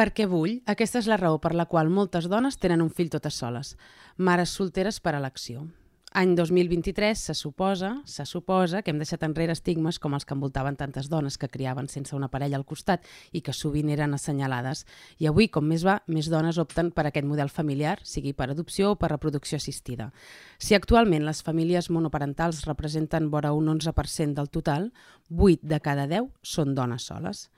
[0.00, 3.36] Perquè vull, aquesta és la raó per la qual moltes dones tenen un fill totes
[3.36, 3.74] soles.
[4.16, 5.66] Mares solteres per elecció.
[6.16, 10.78] Any 2023 se suposa, se suposa que hem deixat enrere estigmes com els que envoltaven
[10.80, 13.04] tantes dones que criaven sense una parella al costat
[13.36, 14.86] i que sovint eren assenyalades.
[15.20, 18.94] I avui, com més va, més dones opten per aquest model familiar, sigui per adopció
[18.94, 20.08] o per reproducció assistida.
[20.56, 24.94] Si actualment les famílies monoparentals representen vora un 11% del total,
[25.28, 27.50] 8 de cada 10 són dones soles.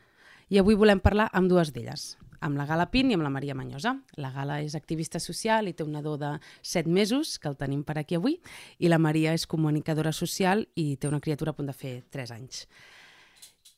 [0.51, 2.11] I avui volem parlar amb dues d'elles,
[2.43, 3.95] amb la Gala Pin i amb la Maria Manyosa.
[4.21, 7.85] La Gala és activista social i té un nadó de 7 mesos, que el tenim
[7.87, 8.41] per aquí avui,
[8.79, 12.35] i la Maria és comunicadora social i té una criatura a punt de fer 3
[12.35, 12.67] anys.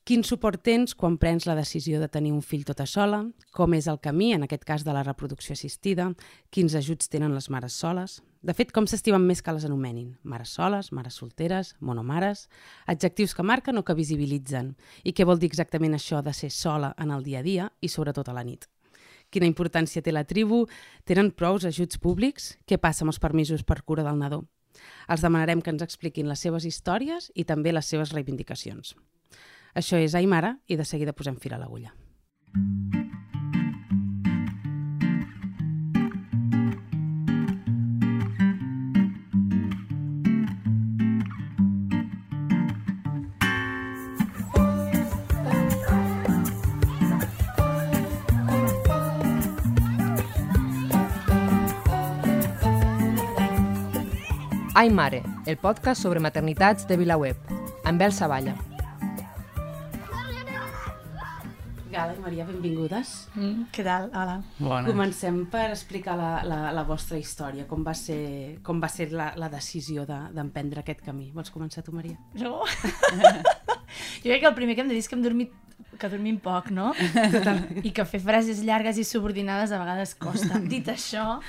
[0.05, 3.22] Quin suport tens quan prens la decisió de tenir un fill tota sola?
[3.56, 6.10] Com és el camí, en aquest cas de la reproducció assistida?
[6.52, 8.20] Quins ajuts tenen les mares soles?
[8.45, 10.11] De fet, com s'estimen més que les anomenin?
[10.29, 12.43] Mares soles, mares solteres, monomares?
[12.84, 14.75] Adjectius que marquen o que visibilitzen?
[15.01, 17.89] I què vol dir exactament això de ser sola en el dia a dia i
[17.89, 18.69] sobretot a la nit?
[19.33, 20.67] Quina importància té la tribu?
[21.09, 22.59] Tenen prous ajuts públics?
[22.69, 24.42] Què passa amb els permisos per cura del nadó?
[25.08, 28.92] Els demanarem que ens expliquin les seves històries i també les seves reivindicacions.
[29.73, 31.97] Això és Aimara i de seguida posem fil a l'agulla.
[54.77, 57.50] Ai Mare, el podcast sobre maternitats de VilaWeb,
[57.86, 58.56] amb Bel Savalla.
[61.92, 63.12] Gala i Maria, benvingudes.
[63.36, 64.08] Mm, què tal?
[64.11, 64.41] Hola.
[64.58, 64.83] Bona.
[64.89, 69.28] Comencem per explicar la, la, la vostra història, com va ser, com va ser la,
[69.39, 71.28] la decisió d'emprendre de, aquest camí.
[71.30, 72.19] Vols començar tu, Maria?
[72.42, 72.64] No?
[74.25, 75.55] jo crec que el primer que hem de dir és que hem dormit
[76.00, 76.92] que dormim poc, no?
[77.33, 77.62] Total.
[77.83, 80.61] I que fer frases llargues i subordinades a vegades costa.
[80.73, 81.41] Dit això,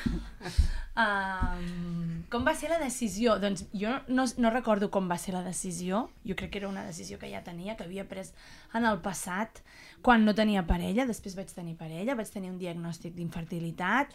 [0.95, 3.37] um, com va ser la decisió?
[3.41, 6.05] Doncs jo no, no recordo com va ser la decisió.
[6.27, 8.33] Jo crec que era una decisió que ja tenia, que havia pres
[8.73, 9.61] en el passat,
[10.05, 14.13] quan no tenia parella, després vaig tenir parella, vaig tenir un diagnòstic d'infertilitat,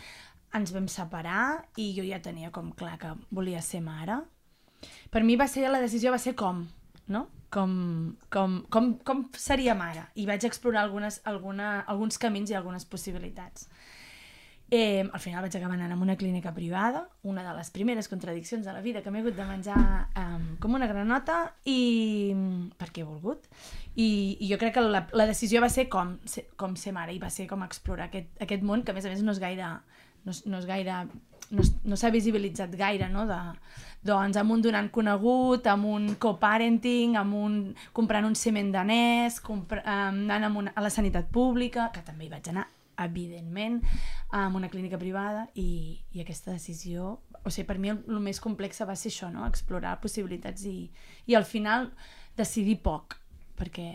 [0.54, 4.20] ens vam separar i jo ja tenia com clar que volia ser mare.
[5.10, 6.64] Per mi va ser, la decisió va ser com,
[7.10, 7.26] no?
[7.50, 10.04] Com, com, com, com seria mare.
[10.14, 13.66] I vaig explorar algunes, alguna, alguns camins i algunes possibilitats.
[14.72, 18.64] Eh, al final vaig acabar anant a una clínica privada, una de les primeres contradiccions
[18.64, 19.80] de la vida que m'he hagut de menjar
[20.14, 22.30] um, com una granota i
[22.78, 23.48] perquè he volgut.
[23.96, 26.14] I, i jo crec que la, la decisió va ser com,
[26.54, 29.10] com ser mare i va ser com explorar aquest, aquest món que a més a
[29.10, 29.72] més no és gaire
[30.26, 31.04] no, no és gaire
[31.50, 33.26] no, no s'ha visibilitzat gaire, no?
[33.28, 33.38] De,
[34.06, 37.56] doncs amb un donant conegut, amb un coparenting, amb un
[37.96, 42.26] comprant un cement danès, compra, um, anant amb una, a la sanitat pública, que també
[42.26, 42.68] hi vaig anar
[43.00, 43.80] evidentment,
[44.36, 48.40] en una clínica privada i, i aquesta decisió, o sigui, per mi el, el més
[48.44, 49.46] complex va ser això, no?
[49.48, 50.90] explorar possibilitats i,
[51.26, 51.88] i al final
[52.36, 53.16] decidir poc,
[53.58, 53.88] perquè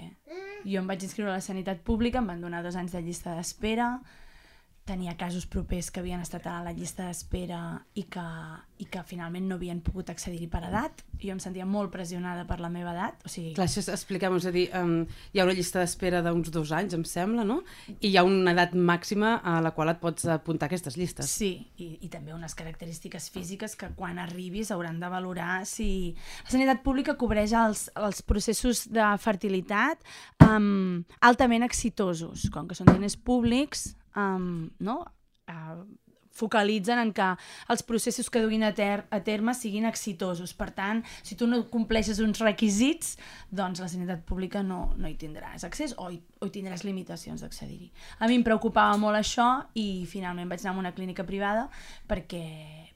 [0.66, 3.38] jo em vaig inscriure a la sanitat pública, em van donar dos anys de llista
[3.38, 4.00] d'espera,
[4.86, 7.60] tenia casos propers que havien estat a la llista d'espera
[7.98, 8.26] i, que,
[8.78, 11.02] i que finalment no havien pogut accedir-hi per edat.
[11.22, 13.26] Jo em sentia molt pressionada per la meva edat.
[13.26, 13.56] O sigui...
[13.58, 15.00] Clar, això expliquem, és a dir, um,
[15.34, 17.64] hi ha una llista d'espera d'uns dos anys, em sembla, no?
[17.98, 21.34] I hi ha una edat màxima a la qual et pots apuntar aquestes llistes.
[21.34, 26.14] Sí, i, i també unes característiques físiques que quan arribis hauran de valorar si...
[26.46, 30.06] La sanitat pública cobreix els, els processos de fertilitat
[30.46, 32.52] um, altament exitosos.
[32.54, 35.02] Com que són diners públics, um, no?
[35.46, 35.84] Uh,
[36.36, 37.28] focalitzen en que
[37.72, 40.54] els processos que duguin a, ter a terme siguin exitosos.
[40.58, 43.16] Per tant, si tu no compleixes uns requisits,
[43.50, 47.46] doncs la sanitat pública no, no hi tindràs accés o hi, o hi tindràs limitacions
[47.46, 47.92] d'accedir-hi.
[48.20, 49.48] A mi em preocupava molt això
[49.80, 51.70] i finalment vaig anar a una clínica privada
[52.10, 52.46] perquè,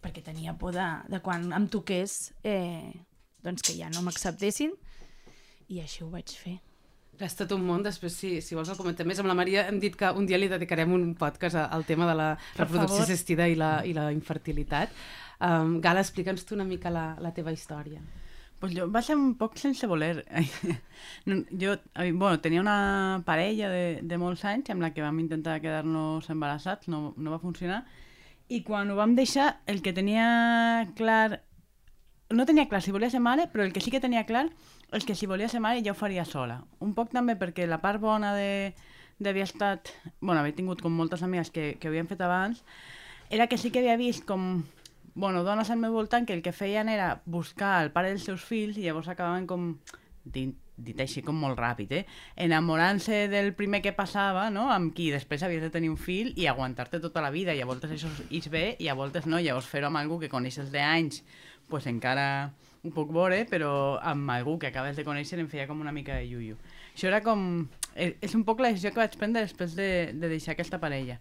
[0.04, 2.92] perquè tenia por de, de quan em toqués eh,
[3.44, 4.76] doncs que ja no m'acceptessin
[5.70, 6.60] i així ho vaig fer.
[7.20, 9.20] És tot un món, després si, si vols el comentem més.
[9.20, 12.16] Amb la Maria hem dit que un dia li dedicarem un podcast al tema de
[12.16, 14.94] la reproducció assistida i la, i la infertilitat.
[15.44, 18.00] Um, Gala, explica'ns tu una mica la, la teva història.
[18.60, 20.24] Pues jo va ser un poc sense voler.
[21.62, 26.28] jo bueno, tenia una parella de, de molts anys amb la que vam intentar quedar-nos
[26.32, 27.86] embarassats, no, no va funcionar,
[28.50, 31.44] i quan ho vam deixar, el que tenia clar...
[32.30, 34.48] No tenia clar si volia ser mare, però el que sí que tenia clar
[34.94, 36.64] és que si volia ser mare ja ho faria sola.
[36.80, 38.74] Un poc també perquè la part bona de
[39.20, 39.92] d'haver estat...
[40.22, 42.64] bueno, haver tingut com moltes amigues que, que havien fet abans,
[43.30, 44.64] era que sí que havia vist com
[45.14, 48.46] bueno, dones al meu voltant que el que feien era buscar el pare dels seus
[48.48, 49.74] fills i llavors acabaven com
[50.80, 52.06] dit així com molt ràpid, eh?
[52.40, 54.70] Enamorant-se del primer que passava, no?
[54.72, 57.68] Amb qui després havies de tenir un fill i aguantar-te tota la vida, i a
[57.68, 61.24] voltes això és bé, i a voltes no, llavors fer-ho amb algú que coneixes d'anys,
[61.68, 62.54] pues encara
[62.84, 66.16] ho puc veure, però amb algú que acabes de conèixer em feia com una mica
[66.16, 66.60] de yuyu.
[66.94, 67.68] Això era com...
[67.96, 71.20] És, és un poc la decisió que vaig prendre després de, de deixar aquesta parella.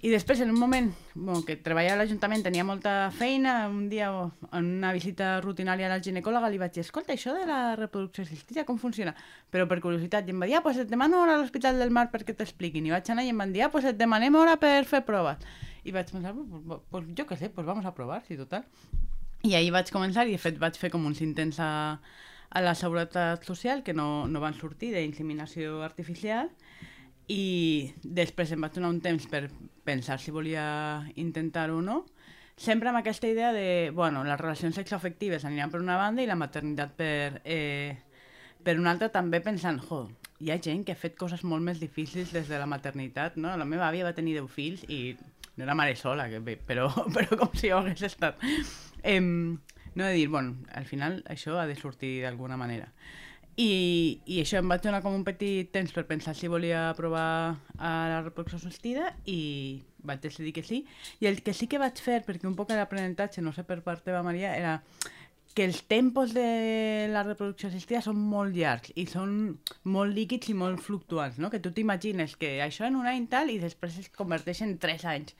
[0.00, 4.06] I després, en un moment bueno, que treballava a l'Ajuntament, tenia molta feina, un dia
[4.08, 8.24] en una visita rutinària a la ginecòloga li vaig dir, escolta, això de la reproducció
[8.24, 9.12] assistida, com funciona?
[9.52, 11.92] Però per curiositat, i em va dir, ah, pues et demano hora a l'Hospital del
[11.92, 12.88] Mar perquè t'expliquin.
[12.88, 15.44] I vaig anar i em van dir, ah, pues et demanem hora per fer proves.
[15.84, 18.64] I vaig pensar, pues, jo què sé, pues vamos a provar, sí, total.
[19.42, 21.96] I ahir vaig començar i de fet vaig fer com uns intents a,
[22.50, 26.50] a la Seguretat Social que no, no van sortir d'inseminació artificial
[27.30, 29.46] i després em vaig donar un temps per
[29.86, 30.64] pensar si volia
[31.16, 32.02] intentar-ho o no,
[32.60, 36.36] sempre amb aquesta idea de, bueno, les relacions sexoafectives aniran per una banda i la
[36.36, 37.96] maternitat per, eh,
[38.62, 40.02] per una altra, també pensant, jo,
[40.40, 43.54] hi ha gent que ha fet coses molt més difícils des de la maternitat, no?
[43.56, 45.14] La meva àvia va tenir 10 fills i
[45.60, 48.40] no era mare sola, que, però, però com si ho hagués estat.
[49.04, 52.88] Eh, no de dir, bueno, al final això ha de sortir d'alguna manera.
[53.60, 57.58] I, I això em vaig donar com un petit temps per pensar si volia provar
[57.76, 60.84] a la reproducció assistida i vaig decidir que sí.
[61.20, 64.06] I el que sí que vaig fer, perquè un poc l'aprenentatge, no sé per part
[64.06, 64.78] teva, Maria, era
[65.54, 70.54] que els tempos de la reproducció assistida són molt llargs i són molt líquids i
[70.54, 71.50] molt fluctuants, no?
[71.50, 75.04] Que tu t'imagines que això en un any tal i després es converteix en tres
[75.04, 75.34] anys.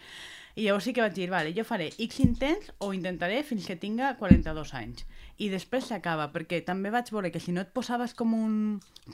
[0.59, 3.79] I llavors sí que vaig dir, vale, jo faré X intents o intentaré fins que
[3.79, 5.05] tinga 42 anys.
[5.39, 8.57] I després s'acaba, perquè també vaig veure que si no et posaves com un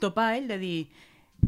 [0.01, 0.79] topall de dir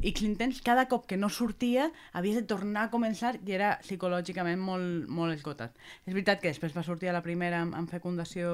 [0.06, 4.62] X intents, cada cop que no sortia havies de tornar a començar i era psicològicament
[4.62, 5.74] molt, molt esgotat.
[6.06, 8.52] És veritat que després va sortir a la primera amb, amb fecundació,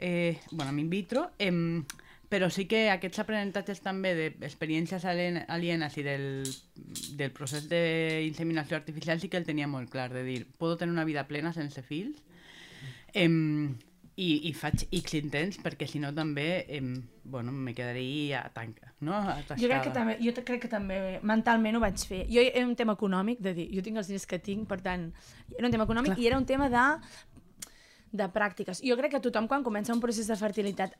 [0.00, 1.52] eh, bueno, amb in vitro, eh,
[2.30, 6.26] però sí que aquests aprenentatges també d'experiències alienes i del,
[7.18, 11.04] del procés d'inseminació artificial sí que el tenia molt clar, de dir, puedo tenir una
[11.04, 12.22] vida plena sense fills,
[13.12, 13.28] eh,
[14.20, 16.92] i, i faig X intents perquè si no també em,
[17.24, 19.14] bueno, me quedaria a tanca, no?
[19.16, 19.60] Atascada.
[19.62, 22.24] Jo crec que també, jo crec que també mentalment ho vaig fer.
[22.28, 25.08] Jo era un tema econòmic, de dir, jo tinc els diners que tinc, per tant,
[25.56, 26.24] era un tema econòmic Clar.
[26.24, 26.84] i era un tema de
[28.12, 28.82] de pràctiques.
[28.84, 30.96] Jo crec que tothom quan comença un procés de fertilitat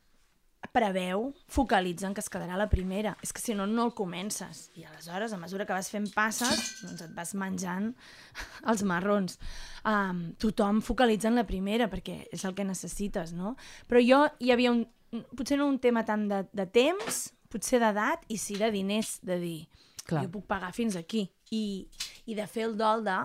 [0.72, 3.16] preveu, focalitza en que es quedarà la primera.
[3.24, 4.68] És que si no, no el comences.
[4.78, 7.90] I aleshores, a mesura que vas fent passes, doncs et vas menjant
[8.70, 9.38] els marrons.
[9.82, 13.56] Um, tothom focalitza en la primera, perquè és el que necessites, no?
[13.88, 14.86] Però jo hi havia un...
[15.34, 17.16] Potser no un tema tant de, de temps,
[17.50, 19.56] potser d'edat, i sí de diners, de dir,
[20.04, 20.22] Clar.
[20.22, 21.24] jo puc pagar fins aquí.
[21.50, 21.88] I,
[22.30, 23.18] I de fer el dol de...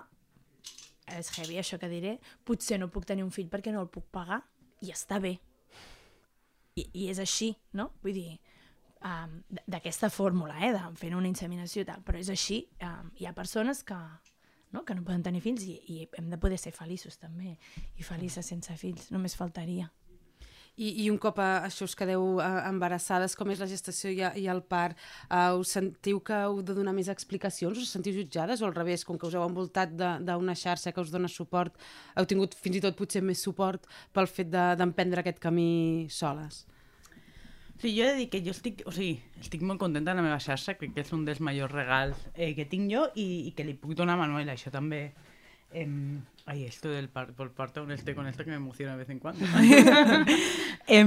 [1.06, 4.07] És heavy això que diré, potser no puc tenir un fill perquè no el puc
[4.12, 4.42] pagar,
[4.81, 5.38] i està bé
[6.75, 7.90] i, i és així, no?
[8.04, 8.38] Vull dir,
[9.07, 9.36] um,
[9.66, 12.62] d'aquesta fórmula, eh, de fent una inseminació i tal, però és així.
[12.84, 13.98] Um, hi ha persones que,
[14.75, 14.84] no?
[14.84, 17.56] que no poden tenir fills i, i hem de poder ser feliços també,
[17.96, 19.90] i felices sense fills, només faltaria.
[20.75, 24.22] I, i un cop a, això us quedeu uh, embarassades, com és la gestació i,
[24.42, 25.00] i el part,
[25.30, 27.80] uh, us sentiu que heu de donar més explicacions?
[27.80, 31.13] Us sentiu jutjades o al revés, com que us heu envoltat d'una xarxa que us
[31.13, 31.75] dona suport,
[32.16, 36.66] heu tingut fins i tot potser més suport pel fet d'emprendre de, aquest camí soles?
[37.75, 40.24] Sí, jo he de dir que jo estic, o sigui, estic molt contenta de la
[40.24, 43.56] meva xarxa, crec que és un dels majors regals eh, que tinc jo i, i
[43.56, 45.10] que li puc donar a Manuel, això també
[45.75, 45.88] Eh,
[46.45, 49.09] ay, esto del par por parto con este, con esto que me emociona de vez
[49.09, 49.45] en cuando.
[50.87, 51.06] eh,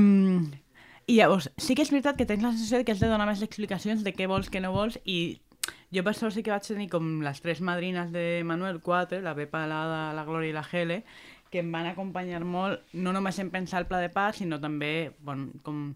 [1.08, 3.40] I llavors, sí que és veritat que tens la sensació que has de donar més
[3.40, 5.40] explicacions de què vols, què no vols, i
[5.88, 9.32] jo per sort sí que vaig tenir com les tres madrines de Manuel, quatre, la
[9.38, 9.80] Pepa, la,
[10.12, 10.98] la Glòria i la Gele,
[11.48, 15.14] que em van acompanyar molt, no només en pensar el pla de pas, sinó també,
[15.24, 15.94] bueno, com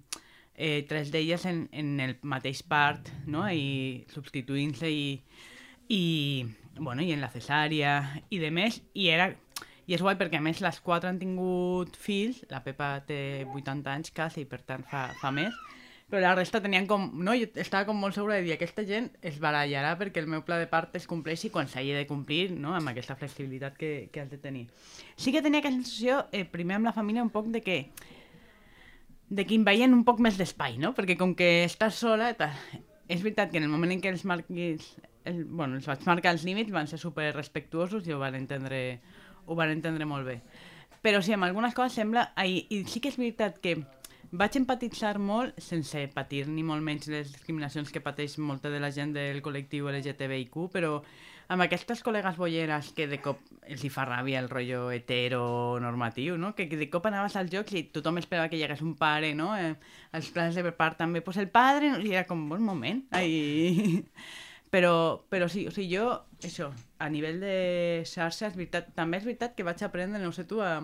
[0.56, 3.44] eh, tres d'elles en, en el mateix part, no?
[3.52, 5.20] i substituint-se i,
[5.92, 6.02] i,
[6.78, 8.00] bueno, i en la cesària
[8.30, 9.32] i de més, i era...
[9.82, 13.90] I és guai perquè a més les quatre han tingut fills, la Pepa té 80
[13.90, 15.56] anys quasi, per tant fa, fa més,
[16.06, 17.08] però la resta tenien com...
[17.18, 20.44] No, jo estava com molt segura de dir aquesta gent es barallarà perquè el meu
[20.46, 24.22] pla de part es compleixi quan s'hagi de complir, no?, amb aquesta flexibilitat que, que
[24.22, 24.66] has de tenir.
[25.16, 27.78] Sí que tenia aquesta sensació, eh, primer amb la família, un poc de que
[29.32, 30.92] de que veien un poc més d'espai, no?
[30.92, 32.34] Perquè com que estàs sola,
[33.08, 34.92] és veritat que en el moment en què els marquis
[35.24, 39.00] el, bueno, els vaig marcar els límits, van ser super respectuosos i ho van entendre,
[39.46, 40.38] ho van entendre molt bé.
[41.02, 42.28] Però sí, amb algunes coses sembla...
[42.38, 43.80] I, I sí que és veritat que
[44.32, 48.92] vaig empatitzar molt, sense patir ni molt menys les discriminacions que pateix molta de la
[48.94, 50.94] gent del col·lectiu LGTBIQ, però
[51.52, 56.54] amb aquestes col·legues bolleres que de cop els hi fa ràbia el rotllo heteronormatiu, no?
[56.56, 59.50] Que, de cop anaves als jocs i tothom esperava que hi hagués un pare, no?
[59.58, 59.74] Eh,
[60.16, 62.00] als plans de part també, pues el padre, no?
[62.00, 64.00] i era com, bon moment, ai...
[64.72, 64.92] Però,
[65.28, 67.56] però sí, o sigui, jo, a nivell de
[68.08, 70.78] xarxa, és veritat, també és veritat que vaig aprendre, no sé tu, a,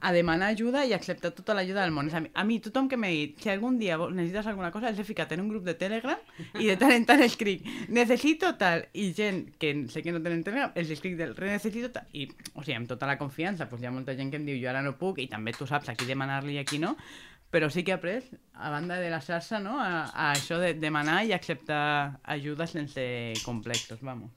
[0.00, 2.10] a demanar ajuda i acceptar tota l'ajuda del món.
[2.14, 5.00] A mi, a mi, tothom que m'ha dit, si algun dia necessites alguna cosa, els
[5.00, 6.20] he ficat en un grup de Telegram
[6.60, 10.44] i de tant en tant escric, necessito tal, i gent que sé que no tenen
[10.46, 13.82] Telegram, els escric del re necessito tal, i, o sigui, amb tota la confiança, doncs
[13.82, 15.90] hi ha molta gent que em diu, jo ara no puc, i també tu saps
[15.90, 16.94] a qui demanar-li i a qui no,
[17.50, 18.24] però sí que he après,
[18.54, 19.78] a banda de la xarxa, no?
[19.80, 23.06] a, a això de demanar i acceptar ajuda sense
[23.44, 24.32] complexos, vamos.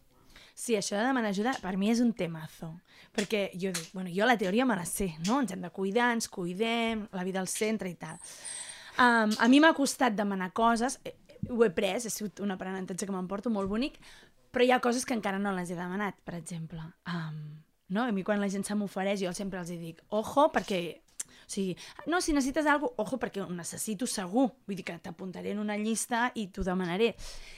[0.59, 2.73] Sí, això de demanar ajuda per mi és un temazo.
[3.15, 5.39] Perquè jo dic, bueno, jo la teoria me la sé, no?
[5.39, 8.19] Ens hem de cuidar, ens cuidem, la vida al centre i tal.
[8.99, 11.15] Um, a mi m'ha costat demanar coses, eh,
[11.47, 13.95] ho he pres, ha sigut un aprenentatge que m'emporto molt bonic,
[14.51, 16.83] però hi ha coses que encara no les he demanat, per exemple.
[17.07, 17.39] Um,
[17.87, 18.03] no?
[18.03, 20.99] A mi quan la gent se m'ofereix, jo sempre els dic, ojo, perquè
[21.49, 21.73] o sigui,
[22.05, 24.51] no, si necessites alguna cosa, ojo, perquè ho necessito segur.
[24.69, 27.15] Vull dir que t'apuntaré en una llista i t'ho demanaré.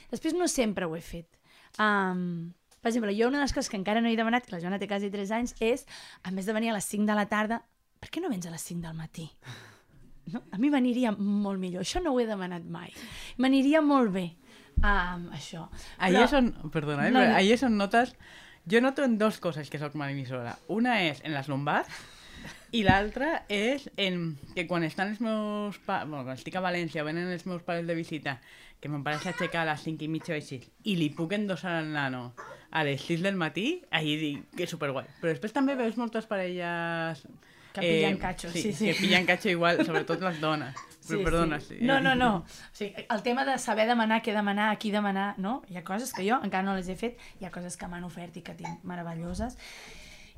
[0.08, 1.28] Després no sempre ho he fet.
[1.76, 4.62] Um, per exemple, jo una de les coses que encara no he demanat, que la
[4.62, 5.84] Joana té quasi 3 anys, és,
[6.24, 7.60] a més de venir a les 5 de la tarda,
[8.00, 9.28] per què no vens a les 5 del matí?
[10.32, 10.40] No?
[10.54, 11.84] A mi m'aniria molt millor.
[11.84, 12.94] Això no ho he demanat mai.
[13.42, 14.24] M'aniria molt bé
[14.80, 15.66] um, això.
[15.98, 16.24] Ahí Però...
[16.24, 17.12] és on, perdona, eh?
[17.12, 17.36] no, no.
[17.36, 18.16] ahí és on notes...
[18.62, 20.52] Jo noto en dos coses que soc mala emissora.
[20.70, 21.90] Una és en les lumbars,
[22.72, 27.04] i l'altra és en, que quan estan els meus pares, bueno, quan estic a València,
[27.06, 28.38] venen els meus pares de visita,
[28.82, 30.58] que mon pare s'aixeca a les 5 i mitja o així,
[30.90, 32.32] i li puc endossar al nano
[32.72, 35.06] a les 6 del matí, ahí dic que és superguai.
[35.20, 37.22] Però després també veus moltes parelles...
[37.72, 38.88] Que pillen eh, catxo, sí, sí, sí.
[38.90, 40.74] Que pillen catxo igual, sobretot les dones.
[41.06, 41.78] Però sí, perdona, sí.
[41.78, 41.84] sí.
[41.88, 42.30] No, no, no.
[42.42, 45.60] O sigui, el tema de saber demanar, què demanar, a qui demanar, no?
[45.70, 48.04] Hi ha coses que jo encara no les he fet, hi ha coses que m'han
[48.08, 49.56] ofert i que tinc meravelloses.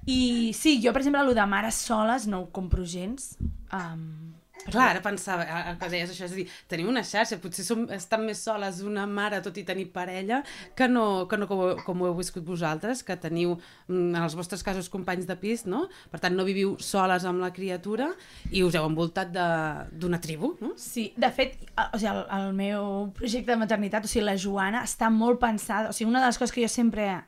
[0.06, 3.34] I sí, jo, per exemple, el de mares soles no ho compro gens.
[3.72, 4.34] Um,
[4.64, 7.82] Clar, ara pensava, el que deies això, és a dir, tenim una xarxa, potser som,
[7.92, 10.38] estan més soles una mare, tot i tenir parella,
[10.78, 13.58] que no, que no com, com ho heu viscut vosaltres, que teniu,
[13.90, 15.84] mm, en els vostres casos, companys de pis, no?
[16.12, 18.08] Per tant, no viviu soles amb la criatura
[18.50, 20.72] i us heu envoltat d'una tribu, no?
[20.80, 24.86] Sí, de fet, o sigui, el, el meu projecte de maternitat, o sigui, la Joana,
[24.88, 27.18] està molt pensada, o sigui, una de les coses que jo sempre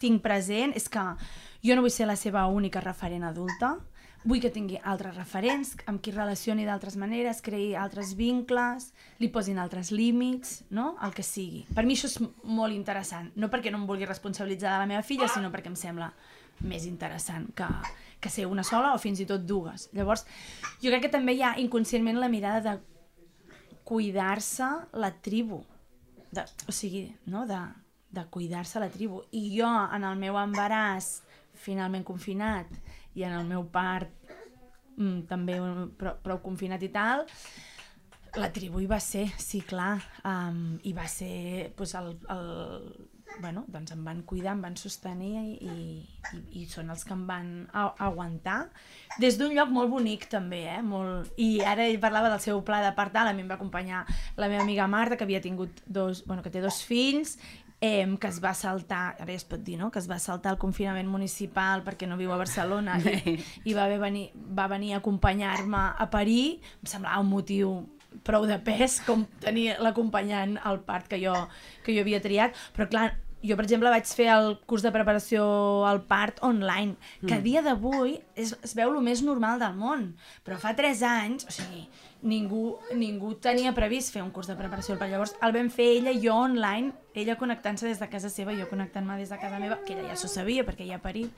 [0.00, 1.02] tinc present és que
[1.64, 3.76] jo no vull ser la seva única referent adulta,
[4.24, 8.90] vull que tingui altres referents, amb qui relacioni d'altres maneres, creï altres vincles,
[9.20, 10.94] li posin altres límits, no?
[11.04, 11.64] el que sigui.
[11.76, 15.06] Per mi això és molt interessant, no perquè no em vulgui responsabilitzar de la meva
[15.06, 16.10] filla, sinó perquè em sembla
[16.60, 17.68] més interessant que,
[18.20, 19.88] que ser una sola o fins i tot dues.
[19.96, 20.26] Llavors,
[20.82, 22.76] jo crec que també hi ha inconscientment la mirada de
[23.88, 24.68] cuidar-se
[25.00, 25.62] la tribu,
[26.30, 27.46] de, o sigui, no?
[27.48, 27.58] de,
[28.12, 29.24] de cuidar-se la tribu.
[29.32, 31.22] I jo, en el meu embaràs,
[31.60, 32.70] finalment confinat
[33.14, 34.10] i en el meu part
[34.96, 35.58] mm, també
[36.00, 37.26] prou, prou confinat i tal,
[38.38, 39.96] la tribu hi va ser, sí, clar,
[40.28, 42.50] um, i va ser pues, el, el,
[43.40, 47.24] bueno, doncs em van cuidar, em van sostenir i, i, i són els que em
[47.28, 48.58] van aguantar
[49.22, 50.80] des d'un lloc molt bonic també, eh?
[50.86, 51.30] Molt...
[51.40, 54.04] i ara ell parlava del seu pla de partal, a mi em va acompanyar
[54.36, 57.36] la meva amiga Marta que havia tingut dos, bueno, que té dos fills
[57.80, 59.90] eh, que es va saltar, ara ja es pot dir, no?
[59.90, 62.98] que es va saltar el confinament municipal perquè no viu a Barcelona.
[63.00, 67.72] I, i va, venir, va venir a acompanyar-me a Parir, em semblava un motiu
[68.26, 71.34] prou de pes com tenir l'acompanyant al part que jo,
[71.84, 73.08] que jo havia triat, però clar,
[73.40, 75.44] jo, per exemple, vaig fer el curs de preparació
[75.88, 77.44] al part online, que a mm.
[77.46, 80.10] dia d'avui es, es veu el més normal del món,
[80.44, 81.86] però fa 3 anys, o sigui,
[82.22, 85.10] ningú, ningú tenia previst fer un curs de preparació part.
[85.12, 88.68] Llavors el vam fer ella i jo online, ella connectant-se des de casa seva jo
[88.70, 91.32] connectant-me des de casa meva, que ella ja s'ho sabia perquè ja ha parit.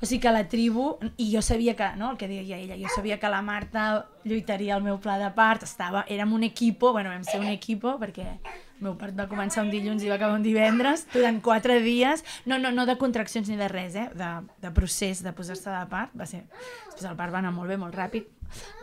[0.00, 2.90] O sigui que la tribu, i jo sabia que, no, el que deia ella, jo
[2.94, 7.10] sabia que la Marta lluitaria al meu pla de part, estava, érem un equipo, bueno,
[7.12, 10.36] vam ser un equipo perquè el meu part va començar un dilluns i va acabar
[10.36, 14.08] un divendres, durant quatre dies, no, no, no de contraccions ni de res, eh?
[14.18, 16.44] de, de procés de posar-se de part, va ser,
[16.90, 18.26] després el part va anar molt bé, molt ràpid,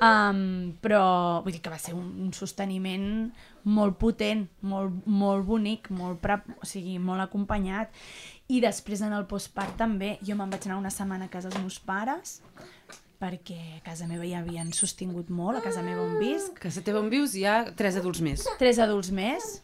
[0.01, 1.03] um, però
[1.43, 3.09] vull dir que va ser un, un sosteniment
[3.67, 7.91] molt potent, molt, molt bonic, molt, pre, o sigui, molt acompanyat,
[8.51, 11.63] i després en el postpart també, jo me'n vaig anar una setmana a casa dels
[11.63, 12.39] meus pares,
[13.21, 16.57] perquè a casa meva ja havien sostingut molt, a casa meva on visc.
[16.57, 18.47] A casa teva on vius hi ha tres adults més.
[18.59, 19.61] Tres adults més.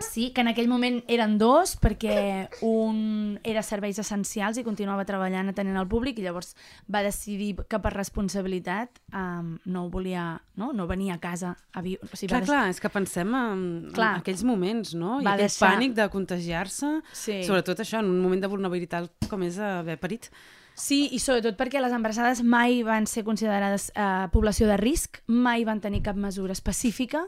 [0.00, 5.48] Sí, que en aquell moment eren dos, perquè un era serveis essencials i continuava treballant
[5.50, 6.54] atenent al públic i llavors
[6.92, 12.06] va decidir que per responsabilitat um, no volia, no, no venia a casa a viure.
[12.06, 13.64] O sigui, Clar, va dec- clar, és que pensem en,
[13.94, 14.12] Clar.
[14.16, 15.18] en aquells moments, no?
[15.20, 17.42] I Va aquell deixar- pànic de contagiar-se, Sí.
[17.44, 20.30] sobretot això, en un moment de vulnerabilitat com és haver parit.
[20.78, 25.64] Sí, i sobretot perquè les embarassades mai van ser considerades eh, població de risc, mai
[25.66, 27.24] van tenir cap mesura específica,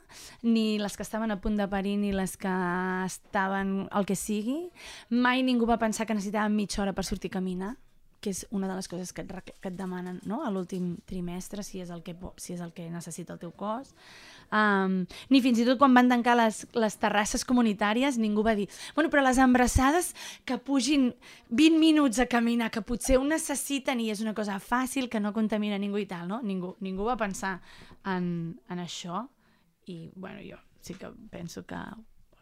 [0.46, 2.52] ni les que estaven a punt de parir ni les que
[3.04, 4.60] estaven el que sigui.
[5.10, 7.72] Mai ningú va pensar que necessitaven mitja hora per sortir a caminar,
[8.20, 10.44] que és una de les coses que et, que et demanen no?
[10.44, 13.90] a l'últim trimestre, si és, el que, si és el que necessita el teu cos.
[14.50, 18.66] Um, ni fins i tot quan van tancar les, les terrasses comunitàries ningú va dir,
[18.96, 20.12] bueno, però les embarassades
[20.44, 21.12] que pugin
[21.50, 25.34] 20 minuts a caminar, que potser ho necessiten i és una cosa fàcil, que no
[25.36, 26.40] contamina ningú i tal, no?
[26.42, 27.60] Ningú, ningú va pensar
[28.04, 29.24] en, en això
[29.86, 31.76] i, bueno, jo sí que penso que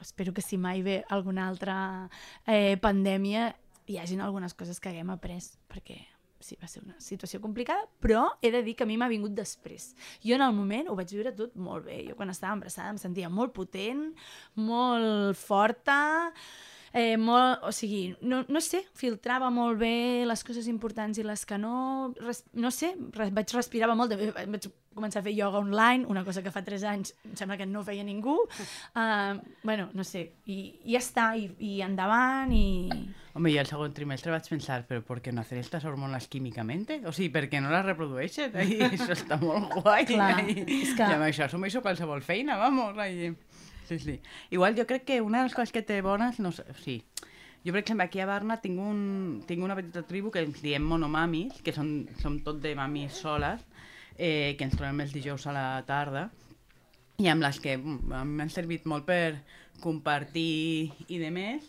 [0.01, 2.09] espero que si mai ve alguna altra
[2.47, 3.57] eh, pandèmia
[3.89, 5.99] hi hagin algunes coses que haguem après, perquè
[6.41, 9.35] sí, va ser una situació complicada, però he de dir que a mi m'ha vingut
[9.37, 9.91] després.
[10.25, 12.01] Jo en el moment ho vaig viure tot molt bé.
[12.09, 14.09] Jo quan estava embarassada em sentia molt potent,
[14.57, 15.99] molt forta,
[16.93, 21.45] eh, molt, o sigui, no, no sé, filtrava molt bé les coses importants i les
[21.49, 24.69] que no, res, no sé, res, vaig respirava molt, de, vaig
[24.99, 27.85] començar a fer ioga online, una cosa que fa 3 anys em sembla que no
[27.87, 32.65] feia ningú, uh, bueno, no sé, i, i ja està, i, i endavant, i...
[33.39, 36.97] Home, jo el segon trimestre vaig pensar, però per què no hacer estas hormones químicamente?
[37.07, 38.51] O sigui, per què no les reprodueixes?
[38.59, 40.09] Ai, això està molt guai.
[40.09, 40.57] Clar, ai.
[40.65, 42.99] és que- I amb això assumeixo qualsevol feina, vamos.
[42.99, 43.31] Ai.
[43.89, 44.19] Sí, sí.
[44.51, 47.01] Igual jo crec que una de les coses que té bones, no sé, sí,
[47.65, 50.85] jo, per exemple, aquí a Barna tinc, un, tinc una petita tribu que ens diem
[50.87, 53.65] monomamis, que són, som tot de mamis soles,
[54.17, 56.29] eh, que ens trobem els dijous a la tarda,
[57.19, 59.41] i amb les que mm, m'han servit molt per
[59.83, 61.67] compartir i de més,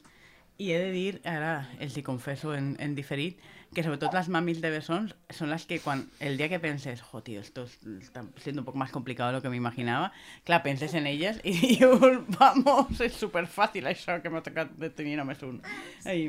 [0.60, 3.40] i he de dir, ara els hi confesso en, en diferit,
[3.74, 7.22] que sobretot las mamis de bessons son las que quan, el día que penses, jo,
[7.22, 10.12] tío, esto es- está siendo un poco más complicado de lo que me imaginaba,
[10.44, 12.00] clar, penses en elles i dius,
[12.40, 15.62] vamos, és super fàcil això que m'ha tocat de tenir només un.
[16.06, 16.26] Ai,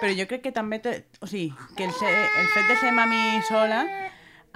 [0.00, 2.92] però jo crec que també, té, o sigui, que el, ser, el fet de ser
[2.96, 3.84] mami sola,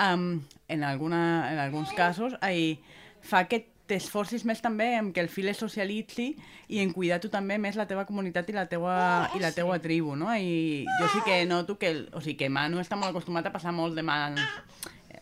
[0.00, 2.81] um, en, alguna, en alguns casos, ai,
[3.21, 6.30] fa que t'esforcis més també en que el fill es socialitzi
[6.72, 8.96] i en cuidar tu també més la teva comunitat i la teua,
[9.36, 10.32] i la teua tribu, no?
[10.32, 13.52] I jo sí que noto que, el, o sigui, que Manu està molt acostumat a
[13.52, 14.18] passar molt de mà,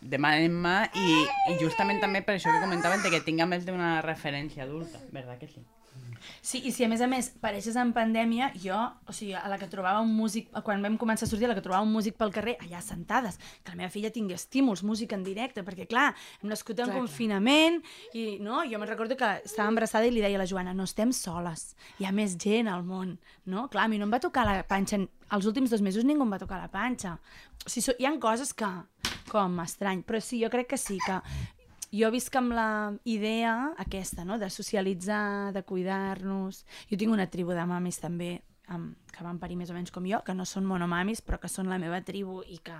[0.01, 1.21] de mà en mà i,
[1.51, 5.39] i justament també per això que comentaven de que tinga més d'una referència adulta, verdad
[5.39, 5.63] que sí?
[6.41, 9.57] Sí, i si a més a més pareixes en pandèmia, jo, o sigui, a la
[9.61, 12.17] que trobava un músic, quan vam començar a sortir, a la que trobava un músic
[12.19, 16.11] pel carrer, allà sentades, que la meva filla tingui estímuls, música en directe, perquè clar,
[16.41, 17.03] hem nascut en Clar, clar.
[17.05, 17.81] confinament,
[18.13, 20.85] i no, jo me'n recordo que estava embarassada i li deia a la Joana, no
[20.87, 23.67] estem soles, hi ha més gent al món, no?
[23.73, 24.99] Clar, a mi no em va tocar la panxa,
[25.33, 27.17] els últims dos mesos ningú em va tocar la panxa.
[27.65, 28.69] O sigui, hi han coses que,
[29.31, 31.19] com estrany, però sí, jo crec que sí, que
[31.93, 32.69] jo visc amb la
[33.05, 36.63] idea aquesta, no?, de socialitzar, de cuidar-nos.
[36.89, 38.39] Jo tinc una tribu de mamis també,
[38.73, 41.51] um, que van parir més o menys com jo, que no són monomamis, però que
[41.51, 42.79] són la meva tribu i que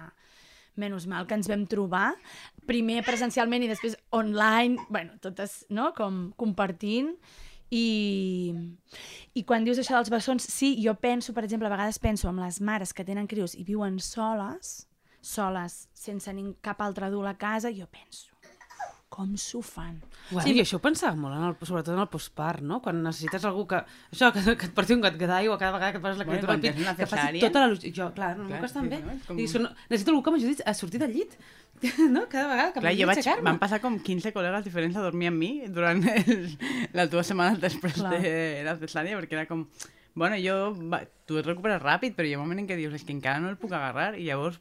[0.82, 2.16] menys mal que ens vam trobar,
[2.66, 7.14] primer presencialment i després online, bueno, totes, no?, com compartint,
[7.74, 8.54] i,
[9.34, 12.42] i quan dius això dels bessons, sí, jo penso, per exemple, a vegades penso en
[12.42, 14.88] les mares que tenen crios i viuen soles,
[15.22, 16.34] soles, sense
[16.66, 18.33] cap altre adult a casa, jo penso,
[19.14, 20.00] com s'ho fan?
[20.32, 22.80] Bueno, sí, jo això ho pensava molt, en el, sobretot en el postpart, no?
[22.82, 23.84] Quan necessites algú que...
[24.10, 26.40] Això, que, que et porti un gat d'aigua cada vegada que et poses la Bueno,
[26.42, 27.78] criatura quan al pit, que faci tota la...
[28.00, 29.02] Jo, clar, no, clar, estan bé.
[29.06, 29.18] no?
[29.28, 31.38] Com- I necessito algú que m'ajudi a sortir del llit,
[32.16, 32.26] no?
[32.32, 33.46] Cada vegada que Clar, jo a vaig, aixecar-me.
[33.52, 36.46] van passar com 15 col·legues diferents a dormir amb mi durant el,
[36.98, 38.18] les dues setmanes després Clar.
[38.24, 39.68] de la cesària, perquè era com...
[40.16, 40.58] Bueno, jo...
[40.90, 43.14] Va, tu et recuperes ràpid, però hi ha un moment en què dius, és que
[43.16, 44.60] encara no el puc agarrar, i llavors,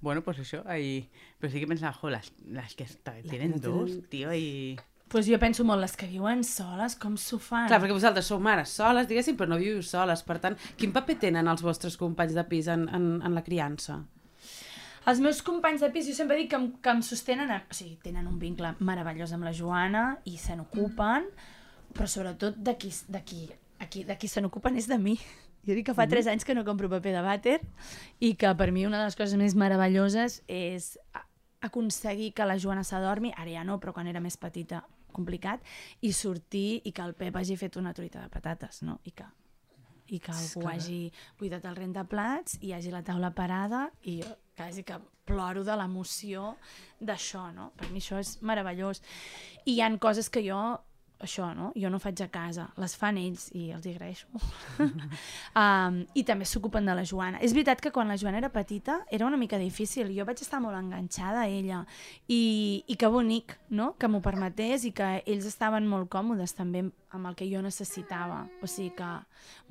[0.00, 1.08] bueno, pues això, ahí...
[1.40, 4.76] Però sí que pensava, jo, les, les que està, tenen dos, tenen- tio, i...
[5.12, 7.68] pues jo penso molt, les que viuen soles, com s'ho fan?
[7.68, 10.24] Clar, perquè vosaltres sou mares soles, diguéssim, però no viu soles.
[10.26, 14.00] Per tant, quin paper tenen els vostres companys de pis en, en, en la criança?
[15.06, 17.76] Els meus companys de pis, jo sempre dic que em, que em sostenen, a, o
[17.76, 21.28] sigui, tenen un vincle meravellós amb la Joana i se n'ocupen,
[21.92, 23.42] però sobretot de qui, de qui,
[23.84, 25.18] aquí, de qui se n'ocupen és de mi.
[25.64, 27.58] Jo dic que fa 3 anys que no compro paper de vàter
[28.20, 30.94] i que per mi una de les coses més meravelloses és
[31.64, 34.82] aconseguir que la Joana s'adormi, ara ja no, però quan era més petita,
[35.14, 35.62] complicat,
[36.02, 38.98] i sortir i que el Pep hagi fet una truita de patates, no?
[39.08, 39.30] I que
[40.12, 41.08] i que algú hagi
[41.40, 46.54] buidat el rentaplats i hagi la taula parada i jo quasi que ploro de l'emoció
[47.00, 47.70] d'això, no?
[47.78, 49.00] Per mi això és meravellós.
[49.64, 50.60] I hi han coses que jo
[51.22, 51.70] això, no?
[51.78, 54.26] Jo no faig a casa, les fan ells i els agraeixo
[55.62, 57.40] um, I també s'ocupen de la Joana.
[57.44, 60.60] És veritat que quan la Joana era petita era una mica difícil, jo vaig estar
[60.64, 61.84] molt enganxada a ella
[62.28, 66.84] i, i que bonic, no?, que m'ho permetés i que ells estaven molt còmodes també
[67.14, 68.44] amb el que jo necessitava.
[68.62, 69.12] O sigui que,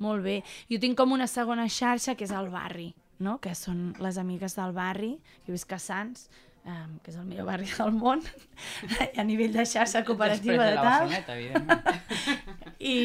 [0.02, 0.40] molt bé.
[0.70, 4.56] Jo tinc com una segona xarxa que és el barri, no?, que són les amigues
[4.56, 5.14] del barri,
[5.46, 6.28] jo visc a Sants,
[6.64, 8.22] um, que és el millor barri del món,
[9.20, 11.10] a nivell de xarxa cooperativa de de tal.
[11.10, 11.98] Barceloneta.
[12.94, 12.96] I,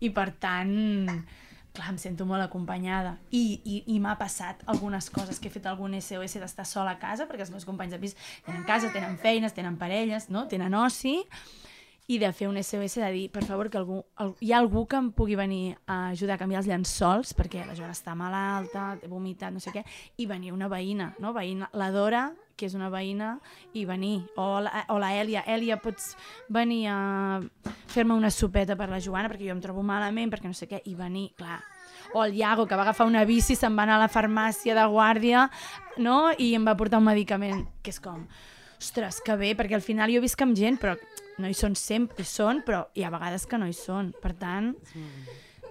[0.00, 0.72] i per tant,
[1.72, 3.16] clar, em sento molt acompanyada.
[3.30, 7.00] I, i, i m'ha passat algunes coses, que he fet algun SOS d'estar sola a
[7.02, 10.46] casa, perquè els meus companys de pis tenen casa, tenen feines, tenen parelles, no?
[10.48, 11.18] tenen oci,
[12.12, 14.84] i de fer un SOS de dir, per favor, que algú, al, hi ha algú
[14.90, 18.96] que em pugui venir a ajudar a canviar els llençols, perquè la Joana està malalta,
[19.00, 19.84] té vomitat, no sé què,
[20.18, 21.32] i venir una veïna, no?
[21.36, 23.34] veïna, la Dora, que és una veïna,
[23.74, 24.22] i venir.
[24.36, 26.12] O la, o la Èlia, Èlia, pots
[26.52, 26.96] venir a
[27.92, 30.82] fer-me una sopeta per la Joana, perquè jo em trobo malament, perquè no sé què,
[30.86, 31.60] i venir, clar.
[32.14, 34.86] O el Iago, que va agafar una bici, se'n va anar a la farmàcia de
[34.90, 35.46] guàrdia,
[36.02, 38.26] no?, i em va portar un medicament, que és com,
[38.78, 40.96] ostres, que bé, perquè al final jo visc amb gent, però
[41.40, 44.12] no hi són sempre, hi són, però hi ha vegades que no hi són.
[44.20, 44.74] Per tant,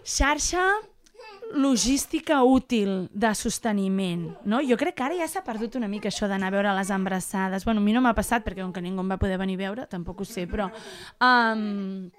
[0.01, 0.63] xarxa
[1.55, 4.61] logística útil de sosteniment, no?
[4.61, 7.65] Jo crec que ara ja s'ha perdut una mica això d'anar a veure les embrassades.
[7.65, 9.63] Bueno, a mi no m'ha passat perquè com que ningú em va poder venir a
[9.65, 10.69] veure, tampoc ho sé, però...
[11.21, 12.09] Um,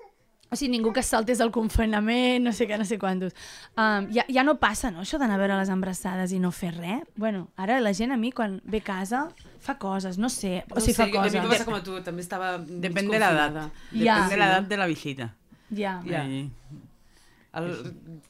[0.52, 3.32] o sigui, ningú que saltés el confinament, no sé què, no sé quantos.
[3.72, 6.74] Um, ja, ja no passa, no?, això d'anar a veure les embrassades i no fer
[6.76, 7.06] res.
[7.16, 9.22] Bueno, ara la gent a mi, quan ve a casa,
[9.64, 10.66] fa coses, no sé.
[10.68, 11.48] O sigui, fa A mi em coses.
[11.54, 13.56] passa com a tu, també estava Depèn de l'edat.
[13.96, 14.18] Ja.
[14.26, 15.30] Depèn de l'edat de la visita.
[15.72, 16.02] Ja.
[16.04, 16.26] Ja.
[16.28, 16.44] I,
[17.52, 17.66] El,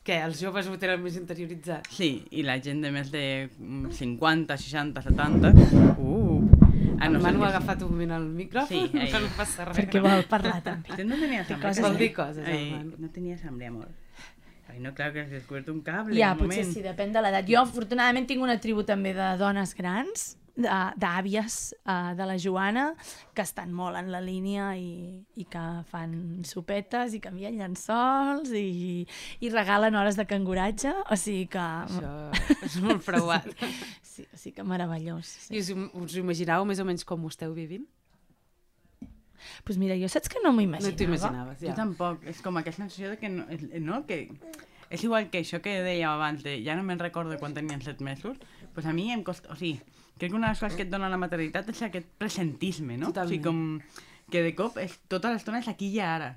[0.03, 1.87] què, els joves ho tenen més interioritzat?
[1.95, 5.53] sí, i la gent de més de mm, 50, 60, 70...
[5.99, 6.41] Uh,
[7.03, 9.75] Ah, no el Manu ha agafat un moment el micròfon, Sí, que no passa res.
[9.75, 10.93] Perquè vol parlar també.
[10.93, 11.57] Usted no tenía hambre.
[11.65, 12.93] coses, Vol dir coses, el Manu.
[13.03, 13.89] no tenías hambre, amor.
[14.69, 16.15] Ay, no, claro que has descubierto un cable.
[16.15, 16.75] Ja, un potser moment.
[16.77, 17.49] sí, depèn de l'edat.
[17.51, 21.55] Jo, afortunadament, tinc una tribu també de dones grans, d'àvies
[21.88, 22.91] uh, de la Joana,
[23.35, 29.07] que estan molt en la línia i, i que fan sopetes i canvien llençols i,
[29.41, 31.62] i regalen hores de canguratge, o sigui que...
[31.62, 32.12] Això
[32.69, 33.49] és molt preuat.
[34.05, 35.31] Sí, o sigui que meravellós.
[35.47, 35.57] Sí.
[35.57, 37.88] I us, us imaginàveu més o menys com ho esteu vivint?
[39.67, 41.09] pues mira, jo saps que no m'ho No t'ho imaginava.
[41.09, 41.75] imaginaves, Jo ja.
[41.75, 42.23] tampoc.
[42.31, 44.29] És com aquesta sensació de que no, és- no, que
[44.91, 48.01] és igual que això que dèiem abans de ja no me'n recordo quan tenien set
[48.01, 48.37] mesos,
[48.75, 49.51] pues a mi em costa...
[49.51, 49.81] O sigui,
[50.18, 53.12] crec que una de les coses que et dona la maternitat és aquest presentisme, no?
[53.12, 53.29] Totalment.
[53.29, 56.33] O sigui, com que de cop és, tota l'estona és aquí i ara.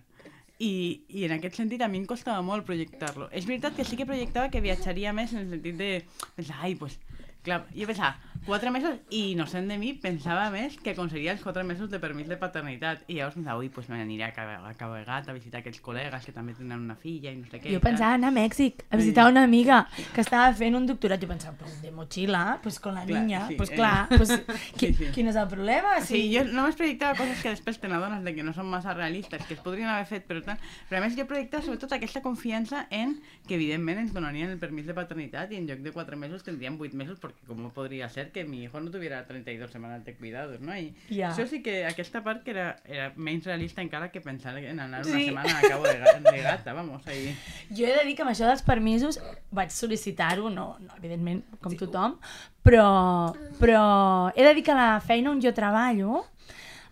[0.59, 0.71] I,
[1.11, 3.27] I en aquest sentit a mi em costava molt projectar-lo.
[3.35, 5.89] És veritat que sí que projectava que viatjaria més en el sentit de
[6.38, 6.95] pensar, ai, pues,
[7.43, 11.63] clar, jo pensava, quatre mesos, i innocent de mi, pensava més que aconseguiria els quatre
[11.63, 13.04] mesos de permís de paternitat.
[13.08, 16.54] I llavors pensava, ui, pues me n'aniré a Cabo a visitar aquells col·legues que també
[16.54, 17.74] tenen una filla i no sé què.
[17.74, 21.21] Jo pensava anar a Mèxic a visitar una amiga que estava fent un doctorat.
[21.21, 23.76] Jo pensava, pues de mochila, pues con la Clar, niña, sí, pues eh.
[23.76, 24.32] clar, pues,
[24.78, 25.12] qui, Sí, sí.
[25.13, 26.00] quin és el problema?
[26.06, 29.45] Sí, jo només projectava coses que després te n'adones de que no són massa realistes,
[29.48, 30.62] que es podrien haver fet, però tant.
[30.89, 33.17] Però a més jo projectava sobretot aquesta confiança en
[33.48, 36.80] que evidentment ens donarien el permís de paternitat i en lloc de 4 mesos tindríem
[36.80, 40.59] 8 mesos perquè com podria ser que mi hijo no tuviera 32 setmanes de cuidados,
[40.61, 40.75] no?
[40.77, 41.31] I Ja.
[41.31, 45.05] això sí que aquesta part que era, era menys realista encara que pensar en anar
[45.05, 45.25] una Sí.
[45.25, 45.99] setmana a cabo de,
[46.31, 47.35] de gata, vamos, ahí.
[47.69, 49.19] Jo he de dir que amb això dels permisos
[49.51, 52.19] vaig sol·licitar-ho, no, no, evidentment, com tothom,
[52.63, 56.25] però, però he de dir que la feina on jo treballo,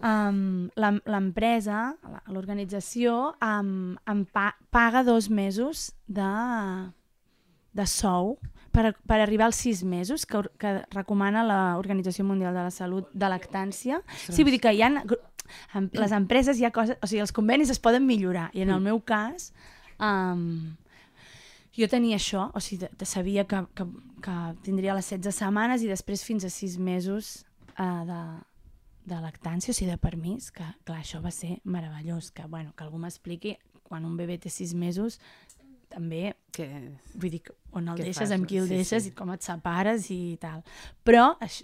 [0.01, 6.21] um, l'em- l'empresa, la- l'organització, um, em pa paga dos mesos de,
[7.73, 8.37] de sou
[8.73, 13.29] per, per arribar als sis mesos que, que recomana l'Organització Mundial de la Salut de
[13.29, 14.01] lactància.
[14.17, 14.89] Sí, vull dir que hi ha,
[15.77, 18.71] em- les empreses hi ha coses, o sigui, els convenis es poden millorar i en
[18.73, 19.51] el meu cas
[19.99, 20.73] um,
[21.73, 23.85] jo tenia això, o sigui, de, de sabia que, que,
[24.25, 27.43] que tindria les 16 setmanes i després fins a 6 mesos
[27.77, 28.21] uh, de,
[29.09, 32.85] de lactància, o sigui, de permís, que clar, això va ser meravellós, que, bueno, que
[32.85, 35.19] algú m'expliqui quan un bebè té 6 mesos
[35.93, 36.67] també, Que...
[37.15, 37.41] vull dir,
[37.73, 38.33] on el deixes, fas?
[38.35, 39.11] amb qui el Sí, deixes sí.
[39.13, 40.63] i com et separes i tal.
[41.05, 41.63] Però, això,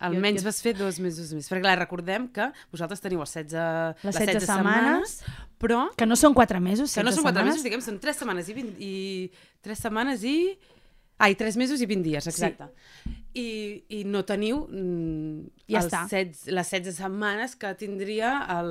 [0.00, 1.48] Almenys jo- vas fer dos mesos més.
[1.50, 5.16] Perquè clar, recordem que vosaltres teniu els 16, les 16, setmanes,
[5.60, 7.98] però que no són 4 mesos, que no 16 són 4 setmanes, mesos, diguem, són
[8.00, 8.92] 3 setmanes i 20, i
[9.66, 10.36] 3 setmanes i...
[11.20, 12.70] Ai, 3 mesos i 20 dies, exacte.
[13.04, 13.16] Sí.
[13.40, 13.48] I,
[13.94, 16.00] I no teniu mm, Ja els està.
[16.08, 18.70] 16, les 16 setmanes que tindria el,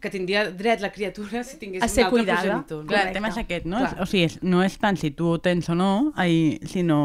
[0.00, 2.42] que tindria dret la criatura si tingués A ser un altre cuidada.
[2.46, 2.86] progenitor.
[2.86, 3.08] Clar, Correcte.
[3.10, 3.82] el tema és aquest, no?
[3.82, 3.98] Clar.
[4.00, 7.00] O sigui, és, no és tant si tu ho tens o no, ai, sinó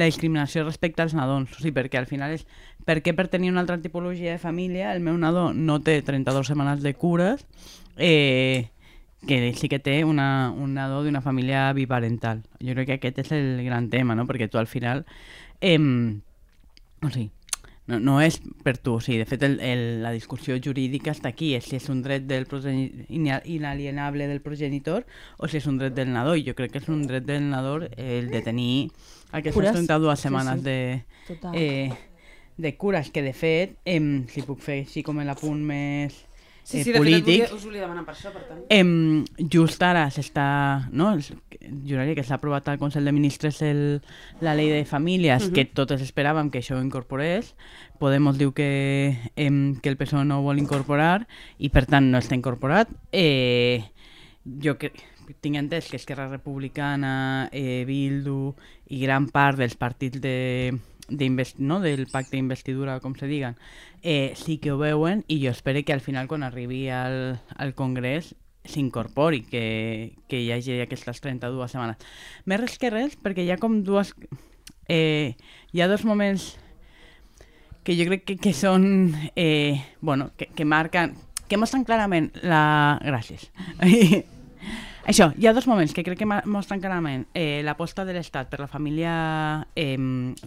[0.00, 1.52] la discriminació respecte als nadons.
[1.52, 2.46] O sigui, perquè al final és
[2.86, 6.46] per què per tenir una altra tipologia de família el meu nadó no té 32
[6.52, 7.46] setmanes de cures
[7.96, 8.68] eh,
[9.26, 12.42] que sí que té una, un nadó d'una família biparental.
[12.60, 14.26] Jo crec que aquest és el gran tema, no?
[14.26, 15.04] perquè tu al final...
[15.60, 15.78] Eh,
[17.04, 17.30] o sigui,
[17.86, 21.28] no, no és per tu, o sigui, de fet el, el, la discussió jurídica està
[21.34, 22.46] aquí, és si és un dret del
[23.08, 25.04] inalienable del progenitor
[25.36, 27.50] o si és un dret del nadó, i jo crec que és un dret del
[27.50, 28.90] nadó el de tenir
[29.32, 29.76] aquestes Cures.
[29.76, 30.64] 32 setmanes Sí, sí.
[30.64, 31.52] de, Total.
[31.54, 31.92] eh,
[32.56, 36.24] de cures, que de fet, em, si puc fer així com l'apunt més
[36.64, 38.62] Sí, eh, sí, de polític, fet, us volia demanar per això, per tant.
[38.72, 40.46] Em, just ara s'està,
[40.96, 41.10] no?
[41.84, 44.00] Juraria que s'ha aprovat al Consell de Ministres el,
[44.40, 47.52] la llei de famílies, que totes esperàvem que això ho incorporés.
[48.00, 51.26] Podemos diu que, em, que el PSOE no ho vol incorporar
[51.60, 52.88] i per tant no està incorporat.
[53.12, 53.84] Eh,
[54.64, 54.94] jo que,
[55.44, 58.54] tinc entès que Esquerra Republicana, eh, Bildu
[58.88, 60.72] i gran part dels partits de,
[61.08, 63.56] no, del pacte d'investidura, com se diguen,
[64.02, 67.74] eh, sí que ho veuen i jo espero que al final quan arribi al, al
[67.74, 72.00] Congrés s'incorpori, que, que hi hagi aquestes 32 setmanes.
[72.48, 74.14] Més res que res, perquè hi ha com dues...
[74.88, 75.36] Eh,
[75.72, 76.54] hi ha dos moments
[77.84, 79.12] que jo crec que, que són...
[79.36, 81.18] Eh, bueno, que, que marquen...
[81.48, 82.96] que mostren clarament la...
[83.04, 83.50] Gràcies.
[85.04, 88.62] Això, hi ha dos moments que crec que mostren clarament eh, l'aposta de l'Estat per
[88.62, 89.12] la família
[89.76, 89.98] eh,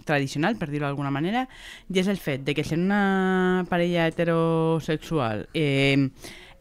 [0.02, 1.44] tradicional, per dir-ho d'alguna manera,
[1.86, 6.10] i és el fet de que sent una parella heterosexual eh,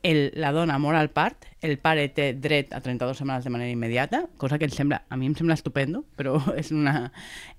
[0.06, 3.74] el, la dona mor al part, el pare té dret a 32 setmanes de manera
[3.74, 7.10] immediata, cosa que em sembla, a mi em sembla estupendo, però és una...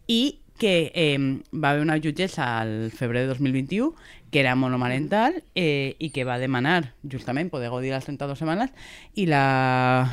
[0.06, 1.18] I que eh,
[1.54, 3.94] va haver una jutgessa al febrer de 2021
[4.30, 8.74] que era monomarental eh, i que va demanar justament poder gaudir les 32 setmanes
[9.14, 10.10] i la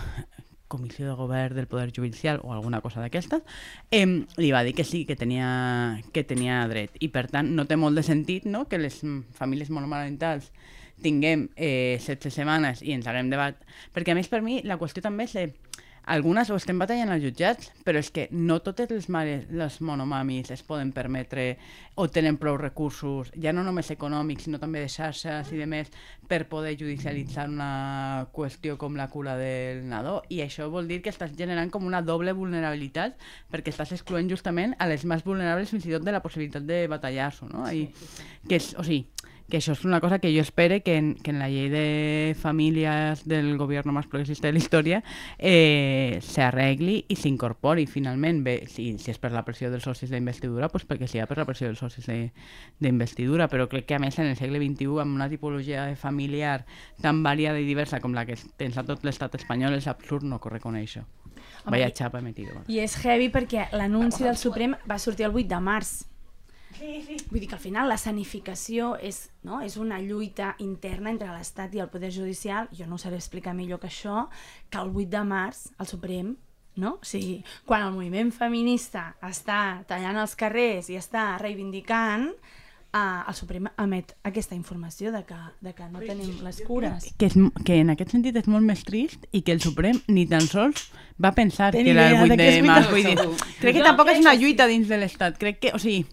[0.68, 3.44] comissió de govern del Poder Judicial o alguna cosa d'aquestes,
[3.92, 4.06] eh,
[4.38, 6.96] li va dir que sí, que tenia, que tenia dret.
[7.00, 8.66] I per tant no té molt de sentit no?
[8.70, 9.02] que les
[9.38, 10.52] famílies monomarentals
[11.04, 13.60] tinguem eh, 16 setmanes i ens haguem debat...
[13.94, 15.36] Perquè a més per mi la qüestió també és...
[15.36, 15.50] Eh,
[16.06, 20.52] algunes ho estem batallant als jutjats, però és que no totes les mares, les monomamis,
[20.54, 21.56] es poden permetre
[21.96, 25.90] o tenen prou recursos, ja no només econòmics, sinó també de xarxes i de més,
[26.28, 30.20] per poder judicialitzar una qüestió com la cura del nadó.
[30.30, 33.18] I això vol dir que estàs generant com una doble vulnerabilitat,
[33.52, 36.86] perquè estàs excloent justament a les més vulnerables fins i tot de la possibilitat de
[36.92, 37.66] batallar-s'ho, no?
[37.72, 37.88] I,
[38.50, 39.06] que és, o sigui,
[39.50, 42.36] que això és una cosa que jo espero que en, que en la llei de
[42.40, 45.04] famílies del govern més progressista de la història
[45.38, 48.42] eh, s'arregli i s'incorpori finalment.
[48.44, 51.46] Bé, si, si és per la pressió dels socis d'investidura, doncs perquè sigui per la
[51.46, 52.32] pressió dels socis de-
[52.80, 56.66] d'investidura, però crec que a més en el segle XXI amb una tipologia familiar
[57.02, 60.40] tan variada i diversa com la que tens a tot l'estat espanyol és absurd no
[60.42, 61.04] reconèixer.
[61.66, 62.60] Home, Vaya xapa he metido.
[62.68, 65.94] I és heavy perquè l'anunci del Suprem va sortir el 8 de març.
[66.80, 69.62] Vull dir que al final la sanificació és, no?
[69.66, 73.56] és una lluita interna entre l'Estat i el Poder Judicial, jo no ho sabé explicar
[73.56, 74.28] millor que això,
[74.70, 76.36] que el 8 de març el Suprem
[76.76, 77.00] no?
[77.02, 82.28] O sigui, quan el moviment feminista està tallant els carrers i està reivindicant,
[82.96, 87.10] eh, el Suprem emet aquesta informació de que, de que no tenim les cures.
[87.18, 90.28] que, és, que en aquest sentit és molt més trist i que el Suprem ni
[90.28, 90.90] tan sols
[91.22, 92.90] va pensar Té que era el idea 8 de març.
[92.92, 93.18] Vull dir,
[93.62, 94.44] crec que tampoc crec és una sí.
[94.44, 95.40] lluita dins de l'Estat.
[95.42, 96.06] Crec que, o sigui,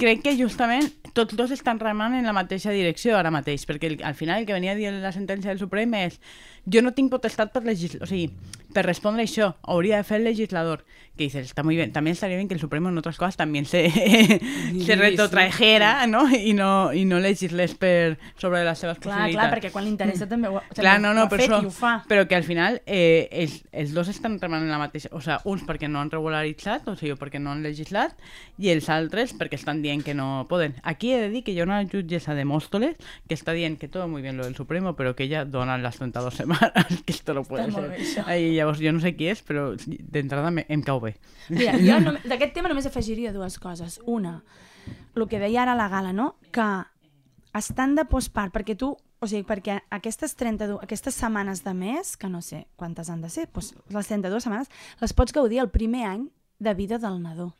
[0.00, 3.98] crec que justament tots dos estan remant en la mateixa direcció ara mateix, perquè el,
[4.02, 6.18] al final el que venia a dir la sentència del Suprem és
[6.66, 8.30] jo no tinc potestat per legislar, o sigui,
[8.74, 10.84] per respondre això, hauria de fer el legislador.
[11.14, 11.92] Que dices, está muy bien.
[11.92, 13.88] También estaría bien que el Supremo en otras cosas también se,
[14.84, 16.28] se retrotrajera, ¿no?
[16.34, 19.38] I no, i no legislés per sobre les seves Clar, possibilitats.
[19.38, 21.52] clar, perquè quan li interessa també ho, també Clar, no, ho no, ha per fet
[21.52, 21.92] això, i ho fa.
[22.10, 25.12] però que al final eh, els, els dos estan remant en la mateixa...
[25.14, 28.18] O sigui, uns perquè no han regularitzat, o sigui, perquè no han legislat,
[28.58, 30.74] i els altres perquè estan dient que no poden.
[30.82, 32.98] Aquí he de dir que hi ha una jutgessa de Móstoles
[33.28, 36.02] que està dient que todo muy bien lo del Supremo, però que ella dona las
[36.02, 37.88] 32 semanas, que esto no puede ser.
[37.88, 38.06] bé.
[38.26, 41.16] Ai, llavors, jo no sé qui és, però d'entrada me- em cau bé.
[41.50, 44.00] Mira, jo no, d'aquest tema només afegiria dues coses.
[44.06, 44.42] Una,
[45.14, 46.36] el que deia ara la Gala, no?
[46.52, 46.68] que
[47.54, 52.28] estan de postpart, perquè tu, o sigui, perquè aquestes 32, aquestes setmanes de mes, que
[52.28, 56.06] no sé quantes han de ser, doncs les 32 setmanes, les pots gaudir el primer
[56.10, 56.24] any
[56.58, 57.52] de vida del nadó.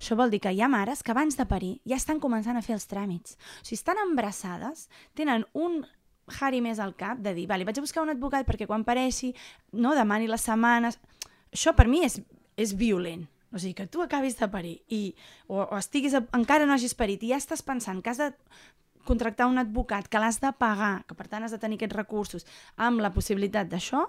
[0.00, 2.62] Això vol dir que hi ha mares que abans de parir ja estan començant a
[2.66, 3.36] fer els tràmits.
[3.38, 5.84] O sigui, estan embarassades, tenen un
[6.40, 9.34] Harry més al cap de dir, vale, vaig a buscar un advocat perquè quan pareixi,
[9.72, 11.00] no, demani les setmanes...
[11.48, 12.18] Això per mi és,
[12.60, 13.22] és violent.
[13.48, 15.14] O sigui, que tu acabis de parir i,
[15.46, 18.28] o, o estiguis, a, encara no hagis parit i ja estàs pensant que has de
[19.08, 22.44] contractar un advocat, que l'has de pagar, que per tant has de tenir aquests recursos,
[22.76, 24.04] amb la possibilitat d'això,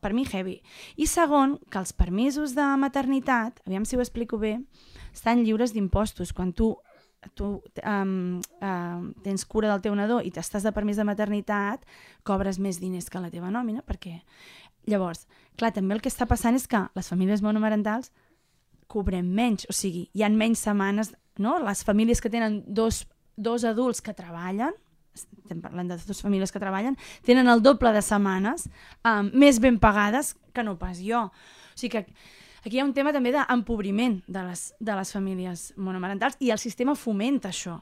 [0.00, 0.62] per mi heavy.
[0.96, 4.56] I segon, que els permisos de maternitat, aviam si ho explico bé,
[5.12, 6.32] estan lliures d'impostos.
[6.32, 6.72] Quan tu
[7.34, 11.84] tu um, um, tens cura del teu nadó i t'estàs de permís de maternitat,
[12.24, 14.20] cobres més diners que la teva nòmina, perquè...
[14.88, 15.26] Llavors,
[15.60, 18.08] clar, també el que està passant és que les famílies monomarentals
[18.90, 21.58] cobrem menys, o sigui, hi han menys setmanes, no?
[21.62, 23.04] Les famílies que tenen dos,
[23.36, 24.72] dos adults que treballen,
[25.14, 28.68] estem parlant de dues famílies que treballen, tenen el doble de setmanes
[29.04, 31.26] um, més ben pagades que no pas jo.
[31.28, 32.06] O sigui que
[32.64, 36.60] aquí hi ha un tema també d'empobriment de les, de les famílies monomarentals i el
[36.62, 37.80] sistema fomenta això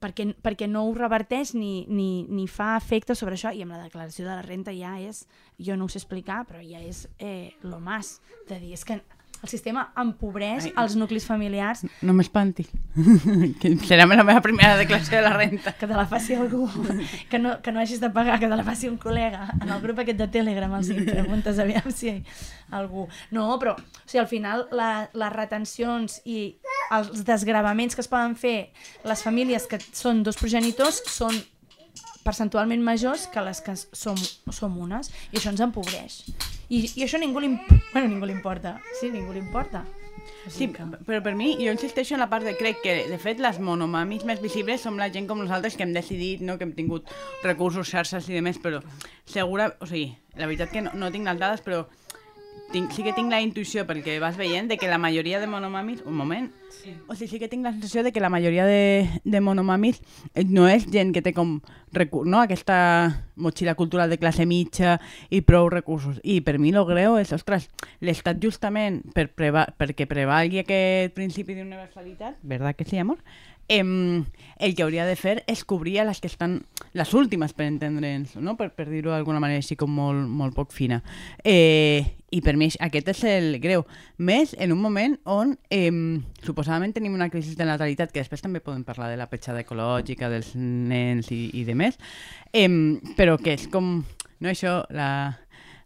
[0.00, 3.52] perquè, perquè no ho reverteix ni, ni, ni fa efecte sobre això.
[3.54, 5.24] I amb la declaració de la renta ja és,
[5.58, 9.00] jo no ho sé explicar, però ja és eh, lo más de dir, és que
[9.42, 11.84] el sistema empobreix Ai, els nuclis familiars.
[12.02, 12.64] No m'espanti.
[13.60, 15.74] que serà la meva primera declaració de la renta.
[15.78, 16.66] Que te la faci algú,
[17.30, 19.46] que no, que no hagis de pagar, que te la faci un col·lega.
[19.60, 22.16] En el grup aquest de Telegram els preguntes aviam si
[22.74, 23.06] algú...
[23.34, 26.40] No, però o sigui, al final la, les retencions i
[26.94, 28.72] els desgravaments que es poden fer
[29.06, 31.36] les famílies que són dos progenitors són
[32.24, 34.18] percentualment majors que les que som,
[34.52, 36.22] som unes i això ens empobreix.
[36.68, 37.54] I, i això ningú li,
[37.92, 38.78] bueno, ningú li importa.
[39.00, 39.84] Sí, ningú li importa.
[40.48, 40.68] Sí,
[41.06, 44.24] però per mi, jo insisteixo en la part de crec que, de fet, les monomamis
[44.28, 46.56] més visibles som la gent com nosaltres que hem decidit, no?
[46.58, 47.08] que hem tingut
[47.44, 48.80] recursos, xarxes i demés, però
[49.28, 51.84] segura, o sigui, la veritat que no, no tinc les dades, però
[52.72, 56.02] tinc, sí que tinc la intuïció, perquè vas veient, de que la majoria de monomamis...
[56.06, 56.48] Un moment.
[56.68, 56.92] Sí.
[57.08, 60.02] O sigui, sí que tinc la sensació de que la majoria de, de monomamis
[60.34, 61.58] eh, no és gent que té com
[62.24, 62.40] no?
[62.40, 64.98] aquesta motxilla cultural de classe mitja
[65.30, 66.20] i prou recursos.
[66.22, 67.68] I per mi lo greu és, ostres,
[68.04, 73.18] l'Estat justament per preva perquè prevalgui aquest principi d'universalitat, verdad que sí, amor?
[73.68, 73.84] Eh,
[74.58, 76.62] el que hauria de fer és cobrir les que estan
[76.96, 78.56] les últimes, per entendre'ns, no?
[78.58, 81.00] per, per dir-ho d'alguna manera així com molt, molt poc fina.
[81.44, 83.86] Eh, I per mi aquest és el greu.
[84.18, 85.92] Més en un moment on eh,
[86.44, 90.28] suposadament tenim una crisi de natalitat, que després també podem parlar de la petjada ecològica,
[90.32, 92.00] dels nens i, i de més,
[92.52, 92.68] eh,
[93.16, 94.00] però que és com,
[94.40, 95.38] no això, la,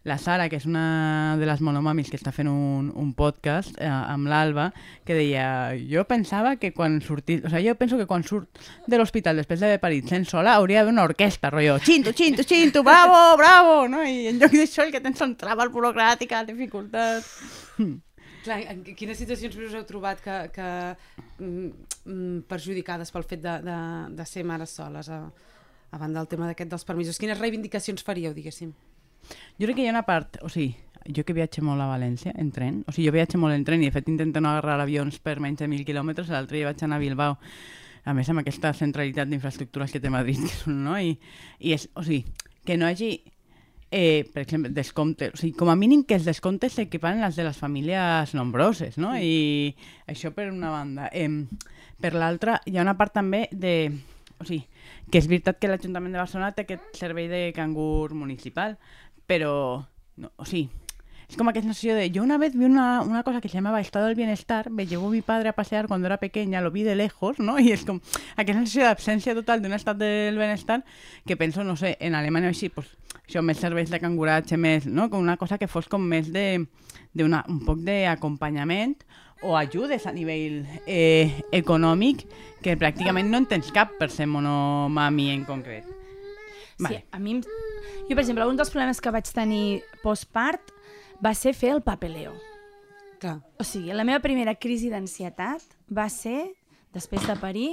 [0.03, 3.87] la Sara, que és una de les monomamis que està fent un, un podcast eh,
[3.87, 4.67] amb l'Alba,
[5.07, 5.45] que deia,
[5.89, 9.63] jo pensava que quan sortís, o sea, jo penso que quan surt de l'hospital després
[9.63, 14.03] d'haver parit sent sola hauria d'haver una orquestra, rotllo, xinto, xinto, xinto, bravo, bravo, no?
[14.03, 17.31] I en lloc d'això el que tens són traves burocràtiques, dificultats...
[18.43, 20.65] Clar, en quines situacions us heu trobat que, que
[21.39, 21.69] mm,
[22.03, 23.77] mm, perjudicades pel fet de, de,
[24.19, 27.21] de ser mares soles a, a banda del tema d'aquest dels permisos?
[27.23, 28.73] Quines reivindicacions faríeu, diguéssim?
[29.59, 30.73] Jo crec que hi ha una part, o sigui,
[31.15, 33.83] jo que viatge molt a València en tren, o sigui, jo viatge molt en tren
[33.83, 36.83] i de fet intento no agarrar avions per menys de mil quilòmetres, l'altre dia vaig
[36.85, 37.37] anar a Bilbao,
[38.03, 40.97] a més amb aquesta centralitat d'infraestructures que té Madrid, no?
[40.99, 41.15] I,
[41.59, 42.23] i és, o sigui,
[42.63, 43.17] que no hagi
[43.95, 47.45] eh, per exemple, descomptes, o sigui, com a mínim que els descomptes s'equiparen les de
[47.45, 49.13] les famílies nombroses, no?
[49.13, 49.75] I
[50.09, 51.11] això per una banda.
[51.13, 51.29] Eh,
[52.01, 53.93] per l'altra, hi ha una part també de...
[54.41, 54.63] O sigui,
[55.13, 58.73] que és veritat que l'Ajuntament de Barcelona té aquest servei de cangur municipal,
[59.27, 60.69] pero, no, sí,
[61.33, 62.11] es como que es sensación de...
[62.11, 65.09] Yo una vez vi una, una cosa que se llamaba Estado del Bienestar, me llevó
[65.09, 67.59] mi padre a pasear cuando era pequeña, lo vi de lejos, ¿no?
[67.59, 68.01] Y es como
[68.35, 70.83] aquella sensació d'absència total d'un estat del benestar
[71.25, 72.91] que penso, no sé, en Alemanya així, pues,
[73.25, 75.09] això, més serveis de canguratge, més, no?
[75.09, 76.67] Com una cosa que fos com més de,
[77.13, 78.93] de una, un poc d'acompanyament
[79.41, 82.27] o ajudes a nivell eh, econòmic
[82.61, 85.92] que pràcticament no en tens cap per ser monomami en concret.
[86.79, 87.03] Vale.
[87.03, 90.73] Sí, a mi jo, per exemple, un dels problemes que vaig tenir postpart
[91.23, 92.33] va ser fer el papeleo.
[93.21, 93.37] Clar.
[93.59, 96.53] O sigui, la meva primera crisi d'ansietat va ser,
[96.95, 97.69] després de parir,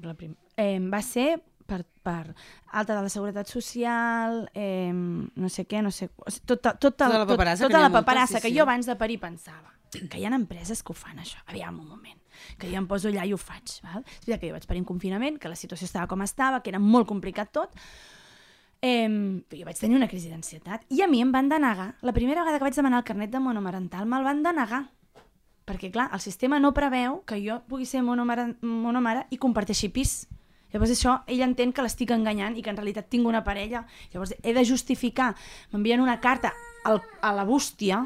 [0.00, 0.36] la prim...
[0.56, 2.34] eh, va ser per, per
[2.70, 6.10] alta de la Seguretat Social, eh, no sé què, no sé...
[6.18, 8.66] O sigui, tota, tota, tota la paperassa, tot, tota la paperassa moltes, sí, que jo
[8.66, 11.40] abans de parir pensava que hi ha empreses que ho fan, això.
[11.50, 12.19] Aviam un moment
[12.58, 13.80] que jo em poso allà i ho faig.
[13.82, 14.04] Val?
[14.06, 16.72] És veritat que jo vaig parir en confinament, que la situació estava com estava, que
[16.74, 17.76] era molt complicat tot,
[18.82, 21.96] Eh, jo vaig tenir una crisi d'ansietat i a mi em van denegar.
[22.00, 24.86] La primera vegada que vaig demanar el carnet de monomarental me'l van denegar.
[25.68, 30.14] Perquè, clar, el sistema no preveu que jo pugui ser monomare, monomare i comparteixi pis.
[30.72, 33.84] Llavors això, ell entén que l'estic enganyant i que en realitat tinc una parella.
[34.14, 35.34] Llavors he de justificar.
[35.72, 38.00] M'envien una carta al, a la bústia,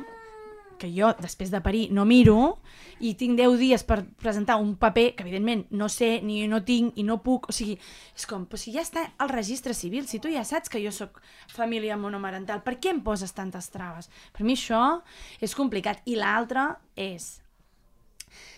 [0.80, 2.58] que jo, després de parir, no miro,
[3.00, 6.98] i tinc 10 dies per presentar un paper que, evidentment, no sé, ni no tinc
[7.00, 7.48] i no puc...
[7.50, 7.78] O sigui,
[8.16, 10.92] és com, però si ja està al registre civil, si tu ja saps que jo
[10.94, 14.10] sóc família monomarental, per què em poses tantes traves?
[14.34, 14.82] Per mi això
[15.40, 16.02] és complicat.
[16.10, 17.34] I l'altre és,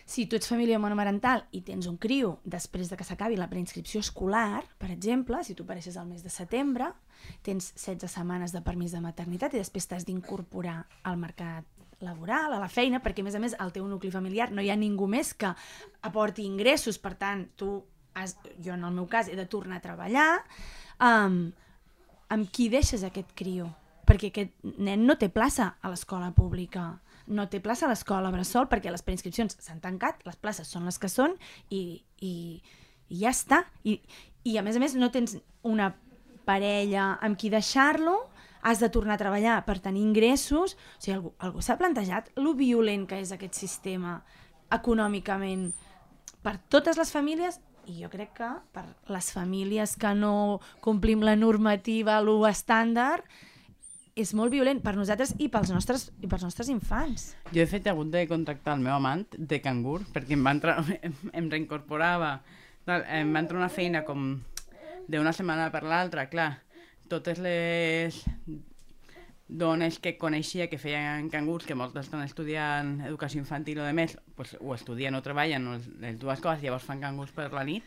[0.07, 4.00] si tu ets família monomarental i tens un criu després de que s'acabi la preinscripció
[4.05, 6.92] escolar, per exemple, si tu apareixes al mes de setembre,
[7.42, 12.61] tens 16 setmanes de permís de maternitat i després t'has d'incorporar al mercat laboral, a
[12.61, 15.09] la feina, perquè a més a més al teu nucli familiar no hi ha ningú
[15.09, 15.53] més que
[16.05, 17.81] aporti ingressos, per tant, tu,
[18.17, 20.29] has, jo en el meu cas, he de tornar a treballar,
[21.01, 21.40] um,
[22.33, 23.69] amb qui deixes aquest criu?
[24.07, 26.92] Perquè aquest nen no té plaça a l'escola pública,
[27.27, 30.99] no té plaça a l'escola Bressol perquè les preinscripcions s'han tancat, les places són les
[31.03, 31.35] que són
[31.75, 32.33] i, i,
[33.11, 33.65] i ja està.
[33.83, 33.99] I,
[34.47, 35.35] I a més a més no tens
[35.67, 35.90] una
[36.47, 38.21] parella amb qui deixar-lo,
[38.67, 40.75] has de tornar a treballar per tenir ingressos.
[40.75, 44.19] O sigui, algú, algú s'ha plantejat lo violent que és aquest sistema
[44.75, 45.69] econòmicament
[46.42, 48.83] per totes les famílies i jo crec que per
[49.14, 53.23] les famílies que no complim la normativa, lo estàndard,
[54.17, 57.29] és molt violent per nosaltres i pels nostres, i pels nostres infants.
[57.52, 60.81] Jo he fet hagut de contractar el meu amant de cangur perquè em, va entrar,
[61.38, 62.40] em, reincorporava,
[62.88, 64.33] em va entrar una feina com
[65.06, 66.50] d'una setmana per l'altra, clar,
[67.09, 68.25] totes les
[69.46, 74.17] dones que coneixia que feien cangurs, que moltes estan estudiant educació infantil o de més,
[74.35, 77.87] pues, o estudien o treballen, o les dues coses, llavors fan cangurs per la nit,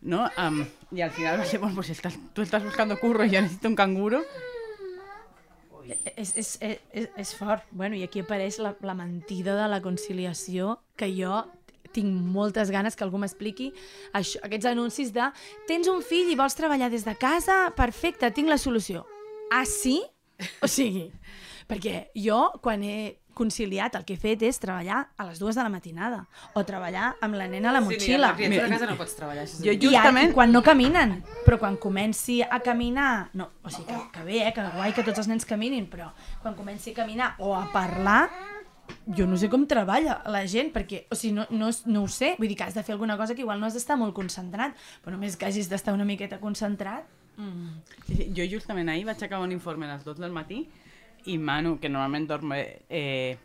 [0.00, 0.24] no?
[0.40, 0.64] Um,
[0.96, 3.68] I al final va ser, bueno, pues estás, tú estás buscando curro y yo necesito
[3.68, 4.24] un canguro,
[6.16, 7.66] És, és, és, és fort.
[7.70, 11.42] Bueno, I aquí apareix la, la mentida de la conciliació que jo
[11.94, 13.70] tinc moltes ganes que algú m'expliqui
[14.12, 15.30] això, aquests anuncis de
[15.70, 17.70] tens un fill i vols treballar des de casa?
[17.76, 19.06] Perfecte, tinc la solució.
[19.54, 20.00] Ah, sí?
[20.60, 21.12] O sigui,
[21.70, 25.62] perquè jo, quan he conciliat, el que he fet és treballar a les dues de
[25.64, 26.20] la matinada
[26.54, 28.28] o treballar amb la nena a la motxilla.
[28.38, 29.42] Sí, ni a casa no pots treballar.
[29.46, 31.16] Això Jo justament- I quan no caminen,
[31.46, 35.02] però quan comenci a caminar, no, o sigui, que, que bé, eh, que guai que
[35.02, 38.28] tots els nens caminin, però quan comenci a caminar o a parlar,
[39.16, 42.34] jo no sé com treballa la gent, perquè, o sigui, no, no, no ho sé,
[42.38, 44.76] vull dir que has de fer alguna cosa que igual no has d'estar molt concentrat,
[45.04, 47.72] però només que hagis d'estar una miqueta concentrat, mm.
[48.06, 50.64] Sí, sí, jo justament ahir vaig acabar un informe a les 2 del matí
[51.26, 53.36] i Manu, que normalment dorm, eh,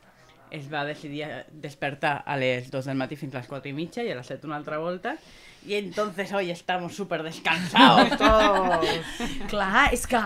[0.52, 4.04] es va decidir despertar a les 2 del matí fins a les 4 i mitja
[4.04, 5.18] i a les 7 una altra volta
[5.66, 8.86] y entonces hoy estamos súper descansados todos.
[9.50, 10.22] clar, és que...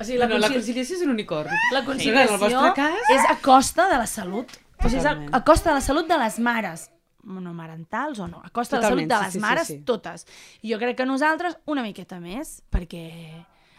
[0.00, 1.50] O sigui, la, No, la concili- conciliació és un unicorn.
[1.72, 3.10] la en conciliació el vostre cas...
[3.14, 4.50] és a costa de la salut.
[4.84, 6.90] O sigui, és a, a costa de la salut de les mares
[7.26, 9.66] monomarentals o no, a costa Totalment, de la salut de sí, les sí, sí, mares,
[9.72, 9.78] sí.
[9.88, 10.26] totes.
[10.62, 13.04] I jo crec que nosaltres una miqueta més, perquè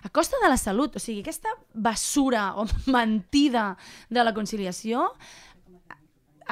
[0.03, 3.77] a costa de la salut, o sigui, aquesta basura o mentida
[4.09, 5.13] de la conciliació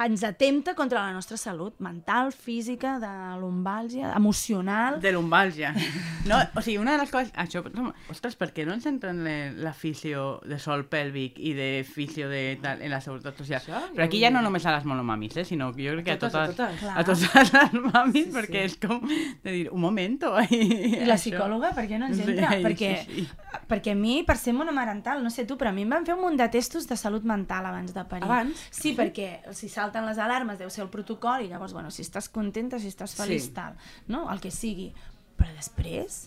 [0.04, 5.00] ens atempta contra la nostra salut mental, física, de lumbàlgia, emocional.
[5.00, 5.72] De lumbàlgia.
[6.26, 7.32] No, o sigui, una de les coses...
[7.38, 7.62] Això,
[8.10, 12.28] ostres, per què no ens entren le- la fisio de sol pèlvic i de fisio
[12.28, 13.60] de tal, en la seguretat social?
[13.62, 16.16] Això, Però aquí ja no només a les monomamis, eh, sinó que jo crec que
[16.16, 16.80] a Totes, a totes, totes.
[16.80, 16.98] Clar.
[16.98, 18.72] a totes les mamis, Sí, perquè sí.
[18.72, 20.34] és com de dir, un momento.
[20.50, 22.50] I, I la psicòloga, per què no ens entra?
[22.56, 23.60] Sí, perquè, sí, sí.
[23.70, 26.14] perquè a mi, per ser monomarental, no sé tu, però a mi em van fer
[26.18, 28.24] un munt de testos de salut mental abans de parir.
[28.26, 28.66] Abans?
[28.70, 32.28] Sí, perquè si salten les alarmes deu ser el protocol i llavors, bueno, si estàs
[32.28, 33.54] contenta, si estàs feliç, Sí.
[33.56, 33.78] tal,
[34.12, 34.26] no?
[34.32, 34.90] El que sigui.
[35.38, 36.26] Però després...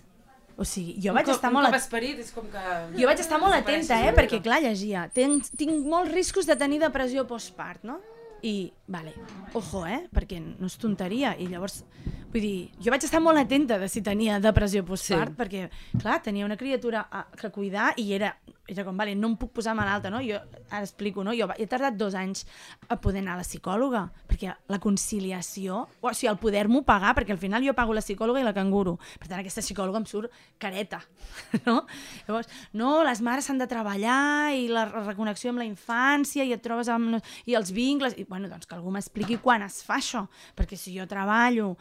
[0.60, 1.70] O sigui, jo Un vaig cop- estar un molt...
[1.70, 2.62] cop at- esperit és com que...
[3.00, 4.10] Jo vaig estar molt atenta, eh?
[4.12, 5.06] Perquè, clar, llegia.
[5.16, 8.02] Tinc, tinc molts riscos de tenir depressió postpart, no?
[8.44, 9.14] I, vale,
[9.56, 10.02] ojo, eh?
[10.12, 11.32] Perquè no és tonteria.
[11.40, 11.86] I llavors,
[12.30, 15.36] vull dir, jo vaig estar molt atenta de si tenia depressió postpart, Sí.
[15.40, 15.70] perquè,
[16.02, 18.36] clar, tenia una criatura a, que cuidar i era,
[18.70, 20.20] era com, vale, no em puc posar malalta, no?
[20.22, 20.38] Jo,
[20.70, 21.34] ara explico, no?
[21.34, 22.46] Jo he tardat dos anys
[22.88, 27.34] a poder anar a la psicòloga, perquè la conciliació, o sigui, el poder-m'ho pagar, perquè
[27.34, 28.98] al final jo pago la psicòloga i la canguro.
[29.20, 30.30] Per tant, aquesta psicòloga em surt
[30.62, 31.02] careta,
[31.66, 31.80] no?
[32.28, 36.62] Llavors, no, les mares s'han de treballar i la reconnexió amb la infància i et
[36.62, 37.18] trobes amb...
[37.50, 38.14] i els vincles...
[38.20, 41.74] I, bueno, doncs que algú m'expliqui quan es fa això, perquè si jo treballo,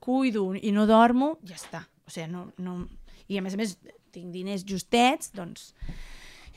[0.00, 1.84] cuido i no dormo, ja està.
[2.06, 2.82] O sigui, no, no...
[3.30, 3.76] I a més a més
[4.10, 5.70] tinc diners justets, doncs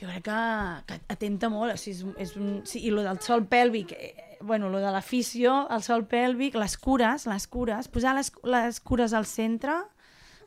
[0.00, 0.38] jo crec que,
[0.88, 4.38] que atenta molt, o sigui, és, és un, sí, i lo del sol pèlvic, eh,
[4.42, 9.14] bueno, lo de l'afició, el sol pèlvic, les cures, les cures, posar les, les cures
[9.14, 9.78] al centre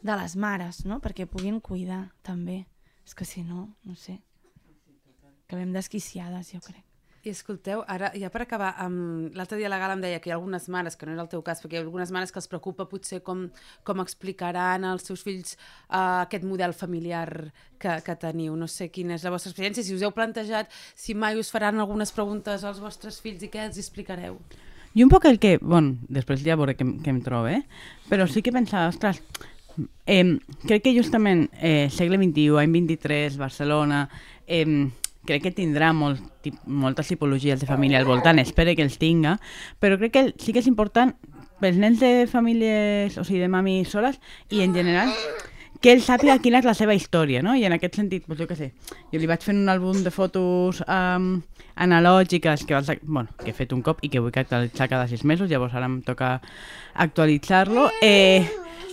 [0.04, 2.66] de les mares, no?, perquè puguin cuidar, també.
[3.08, 4.20] És que si no, no sé,
[5.48, 6.87] acabem desquiciades, jo crec.
[7.28, 10.32] I escolteu, ara, ja per acabar, um, l'altre dia la Gala em deia que hi
[10.32, 12.40] ha algunes mares, que no era el teu cas, perquè hi ha algunes mares que
[12.40, 13.48] els preocupa potser com,
[13.84, 17.50] com explicaran als seus fills uh, aquest model familiar
[17.82, 18.56] que, que teniu.
[18.56, 21.84] No sé quina és la vostra experiència, si us heu plantejat, si mai us faran
[21.84, 24.40] algunes preguntes als vostres fills i què els explicareu.
[24.96, 25.58] I un poc el que...
[25.60, 27.60] Bueno, després ja veuré què, què em trobo, eh?
[28.08, 29.20] Però sí que pensava, ostres,
[30.08, 34.06] eh, crec que justament eh, segle XXI, any 23, Barcelona,
[34.48, 34.64] eh,
[35.28, 36.24] crec que tindrà molt,
[36.66, 39.38] moltes tipologies de família al voltant, espero que els tinga,
[39.84, 41.14] però crec que sí que és important
[41.62, 44.20] pels nens de famílies, o sigui, de mami soles,
[44.54, 45.14] i en general,
[45.82, 47.56] que ell sàpiga quina és la seva història, no?
[47.56, 48.72] I en aquest sentit, doncs jo què sé,
[49.14, 51.36] jo li vaig fent un àlbum de fotos um,
[51.78, 55.24] analògiques que, vaig, bueno, que he fet un cop i que vull actualitzar cada sis
[55.24, 56.38] mesos, llavors ara em toca
[57.06, 57.92] actualitzar-lo.
[58.02, 58.48] Eh,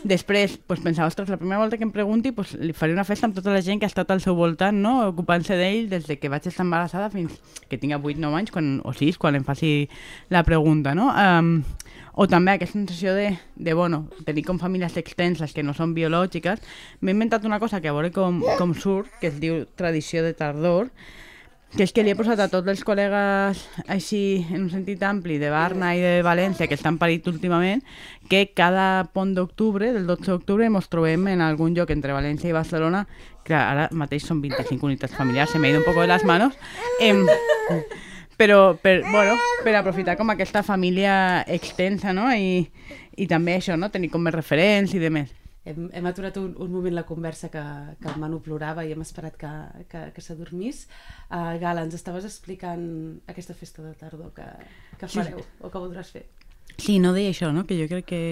[0.04, 3.26] després pues, pensava, ostres, la primera volta que em pregunti pues, li faré una festa
[3.26, 4.98] amb tota la gent que ha estat al seu voltant, no?
[5.08, 8.92] ocupant-se d'ell des de que vaig estar embarassada fins que tinga 8-9 anys quan, o
[8.92, 9.88] 6, quan em faci
[10.28, 10.94] la pregunta.
[10.94, 11.08] No?
[11.10, 11.56] Um,
[12.14, 16.62] o també aquesta sensació de, de bueno, tenir com famílies extenses que no són biològiques.
[17.02, 20.34] M'he inventat una cosa que a veure com, com surt, que es diu tradició de
[20.38, 20.92] tardor,
[21.74, 25.40] que és que li he posat a tots els col·legues així en un sentit ampli
[25.42, 27.82] de Barna i de València que estan parit últimament
[28.30, 32.54] que cada pont d'octubre, del 12 d'octubre, ens trobem en algun lloc entre València i
[32.54, 33.02] Barcelona
[33.42, 36.54] clar, ara mateix són 25 unitats familiars, se m'ha ido un poco de las manos
[37.02, 37.26] em,
[38.38, 42.30] però per, bueno, per aprofitar com aquesta família extensa no?
[42.32, 42.64] I,
[43.16, 43.92] i també això, no?
[43.94, 45.32] tenir com més referents i de més
[45.64, 47.62] hem, hem aturat un, un moment la conversa que,
[48.00, 49.52] que el Manu plorava i hem esperat que,
[49.90, 50.84] que, que s'adormís.
[51.30, 52.84] Uh, Gala, ens estaves explicant
[53.30, 54.46] aquesta festa de tardor que,
[55.00, 55.48] que fareu sí.
[55.60, 56.26] o que voldràs fer.
[56.76, 57.64] Sí, no deia això, no?
[57.68, 58.22] que jo crec que,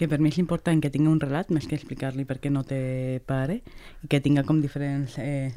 [0.00, 2.64] que per mi és important que tinga un relat més que explicar-li per què no
[2.68, 3.60] té pare
[4.02, 5.52] i que tinga com diferents eh,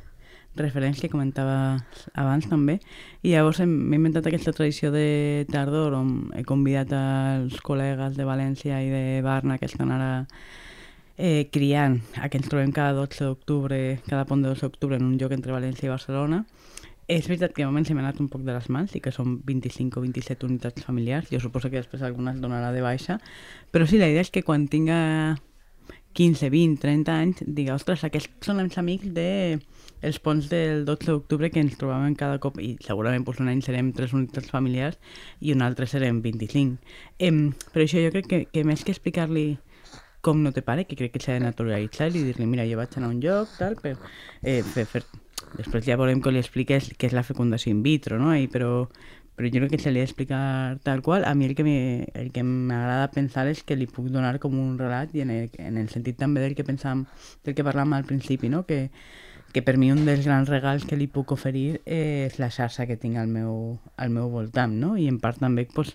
[0.55, 1.77] referents que comentava
[2.13, 2.79] abans també
[3.21, 8.79] i llavors m'he inventat aquesta tradició de tardor on he convidat els col·legues de València
[8.83, 10.11] i de Barna que estan ara
[11.17, 15.05] eh, criant, a que ens trobem cada 12 d'octubre, cada pont de 12 d'octubre en
[15.05, 16.43] un lloc entre València i Barcelona.
[17.07, 19.13] És veritat que de moment se m'ha anat un poc de les mans i que
[19.13, 21.29] són 25 o 27 unitats familiars.
[21.29, 23.19] Jo suposo que després alguna es donarà de baixa.
[23.71, 25.37] Però sí, la idea és que quan tinga
[26.17, 29.59] 15, 20, 30 anys, diga, ostres, aquests són els amics de
[30.01, 33.61] els ponts del 12 d'octubre que ens trobàvem cada cop i segurament doncs, un any
[33.65, 34.99] serem tres unitats familiars
[35.39, 36.77] i un altre serem 25.
[37.19, 39.55] Em, però això jo crec que, que més que explicar-li
[40.25, 42.95] com no té pare, que crec que s'ha de naturalitzar i dir-li, mira, jo vaig
[42.97, 43.93] anar a un lloc, tal, per,
[44.41, 45.03] eh, fer, fer...
[45.55, 48.31] Després ja volem que li expliques què és la fecundació in vitro, no?
[48.33, 48.87] I, però,
[49.37, 51.27] però jo crec que se li ha d'explicar tal qual.
[51.29, 54.79] A mi el que el que m'agrada pensar és que li puc donar com un
[54.79, 57.05] relat i en el, en el sentit també del que pensàvem,
[57.45, 58.65] del que parlàvem al principi, no?
[58.65, 58.89] Que,
[59.53, 62.97] que per mi un dels grans regals que li puc oferir és la xarxa que
[62.99, 64.95] tinc al meu, al meu voltant, no?
[64.97, 65.93] I en part també, pues,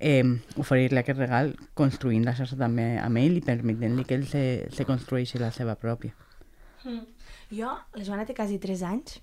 [0.00, 0.24] eh,
[0.56, 4.86] oferir-li aquest regal construint la xarxa també amb ell i permetent-li que ell se, se
[4.88, 6.16] construeixi la seva pròpia.
[6.84, 7.06] Mm.
[7.50, 9.18] Jo, la Joana té quasi 3 anys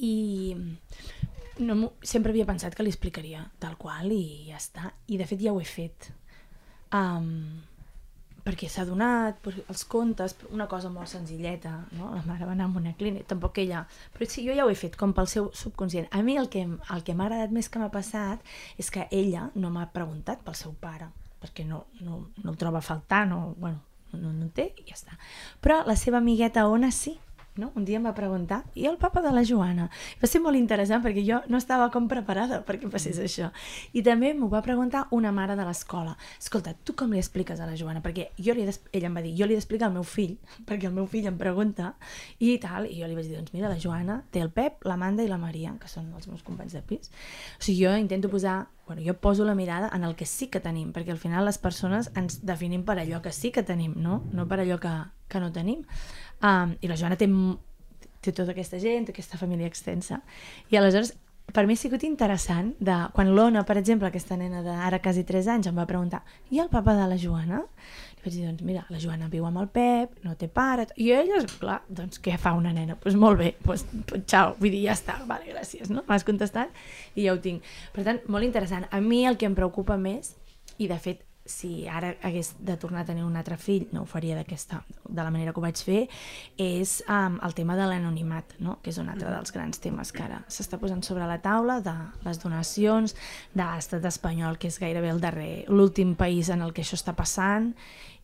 [0.00, 0.56] i
[1.58, 4.92] no, sempre havia pensat que li explicaria tal qual i ja està.
[5.08, 6.10] I de fet ja ho he fet.
[6.94, 7.62] Um,
[8.46, 12.12] perquè s'ha donat doncs, els contes, una cosa molt senzilleta, no?
[12.14, 13.82] la mare va anar a una clínica, tampoc ella...
[14.14, 16.06] Però sí, jo ja ho he fet, com pel seu subconscient.
[16.14, 18.42] A mi el que, el que m'ha agradat més que m'ha passat
[18.78, 21.10] és que ella no m'ha preguntat pel seu pare,
[21.42, 23.82] perquè no, no, no el troba a faltar, no, bueno,
[24.14, 25.18] no, no té i ja està.
[25.64, 27.16] Però la seva amigueta Ona sí,
[27.60, 27.70] no?
[27.74, 29.88] Un dia em va preguntar, i el papa de la Joana?
[30.20, 33.50] Va ser molt interessant perquè jo no estava com preparada perquè passés això.
[33.92, 36.16] I també m'ho va preguntar una mare de l'escola.
[36.38, 38.02] Escolta, tu com li expliques a la Joana?
[38.04, 40.36] Perquè jo li ella em va dir, jo li he d'explicar al meu fill,
[40.68, 41.94] perquè el meu fill em pregunta,
[42.38, 45.24] i tal, i jo li vaig dir, doncs mira, la Joana té el Pep, l'Amanda
[45.24, 47.12] i la Maria, que són els meus companys de pis.
[47.58, 50.60] O sigui, jo intento posar bueno, jo poso la mirada en el que sí que
[50.62, 54.20] tenim, perquè al final les persones ens definim per allò que sí que tenim, no,
[54.30, 54.92] no per allò que,
[55.26, 55.82] que no tenim.
[56.42, 57.28] Um, I la Joana té,
[58.24, 60.20] té tota aquesta gent, aquesta família extensa.
[60.72, 61.14] I aleshores,
[61.52, 65.48] per mi ha sigut interessant, de, quan l'Ona, per exemple, aquesta nena d'ara quasi 3
[65.54, 67.62] anys, em va preguntar i el papa de la Joana?
[68.16, 70.88] Li vaig dir, doncs mira, la Joana viu amb el Pep, no té pare...
[71.00, 72.96] I ella, clar, doncs què fa una nena?
[72.96, 76.02] Doncs pues molt bé, doncs pues, xau, vull dir, ja està, vale, gràcies, no?
[76.08, 76.74] M'has contestat
[77.14, 77.64] i ja ho tinc.
[77.94, 78.90] Per tant, molt interessant.
[78.90, 80.34] A mi el que em preocupa més,
[80.82, 84.08] i de fet si ara hagués de tornar a tenir un altre fill, no ho
[84.10, 86.06] faria d'aquesta, de la manera que ho vaig fer,
[86.60, 88.78] és um, el tema de l'anonimat, no?
[88.82, 91.94] que és un altre dels grans temes que ara s'està posant sobre la taula, de
[92.26, 93.16] les donacions,
[93.54, 97.16] de l'estat espanyol, que és gairebé el darrer, l'últim país en el que això està
[97.16, 97.72] passant,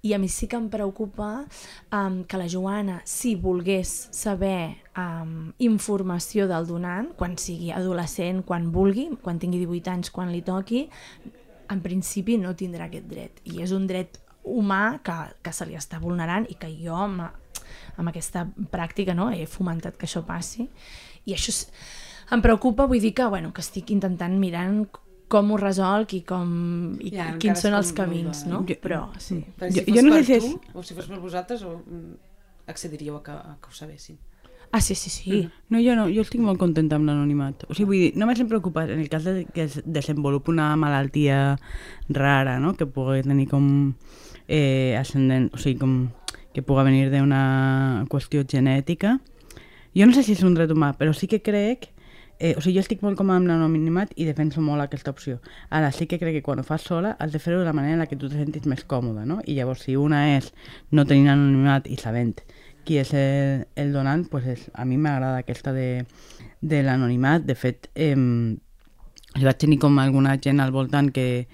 [0.03, 1.45] i a mi sí que em preocupa
[1.95, 8.73] um, que la Joana, si volgués saber um, informació del donant, quan sigui adolescent, quan
[8.75, 10.89] vulgui, quan tingui 18 anys, quan li toqui,
[11.71, 13.41] en principi no tindrà aquest dret.
[13.45, 17.23] I és un dret humà que, que se li està vulnerant i que jo amb,
[17.97, 20.67] amb aquesta pràctica no, he fomentat que això passi.
[21.29, 21.63] I això és,
[22.35, 24.83] em preocupa, vull dir que, bueno, que estic intentant mirant
[25.33, 26.51] com ho resolc i, com,
[27.01, 28.61] i ja, quins són els camins, no?
[28.69, 29.39] Jo, Però, sí.
[29.57, 30.75] Però si jo, fos jo no per sé si tu, és...
[30.77, 32.13] o si fos per vosaltres, o mm,
[32.73, 34.19] accediríeu a que, a que ho sabessin.
[34.73, 35.51] Ah, sí, sí, sí.
[35.69, 37.67] No, jo no, jo estic molt contenta amb l'anonimat.
[37.69, 40.71] O sigui, vull dir, només em preocupa en el cas de que es desenvolupi una
[40.81, 41.59] malaltia
[42.09, 43.67] rara, no?, que pugui tenir com
[44.49, 45.97] eh, ascendent, o sigui, com
[46.57, 49.19] que puga venir d'una qüestió genètica.
[49.93, 51.93] Jo no sé si és un dret humà, però sí que crec
[52.43, 55.37] Eh, o sigui, jo estic molt còmode amb l'anonimat i defenso molt aquesta opció.
[55.71, 57.95] Ara, sí que crec que quan ho fas sola has de fer-ho de la manera
[57.95, 59.37] en la que tu te sentis més còmode, no?
[59.47, 60.49] I llavors, si una és
[60.91, 62.41] no tenint anonimat i sabent
[62.85, 66.05] qui és el, el donant, pues és, a mi m'agrada aquesta de,
[66.61, 67.45] de l'anonimat.
[67.47, 68.17] De fet, eh,
[69.39, 71.47] vaig tenir com alguna gent al voltant que,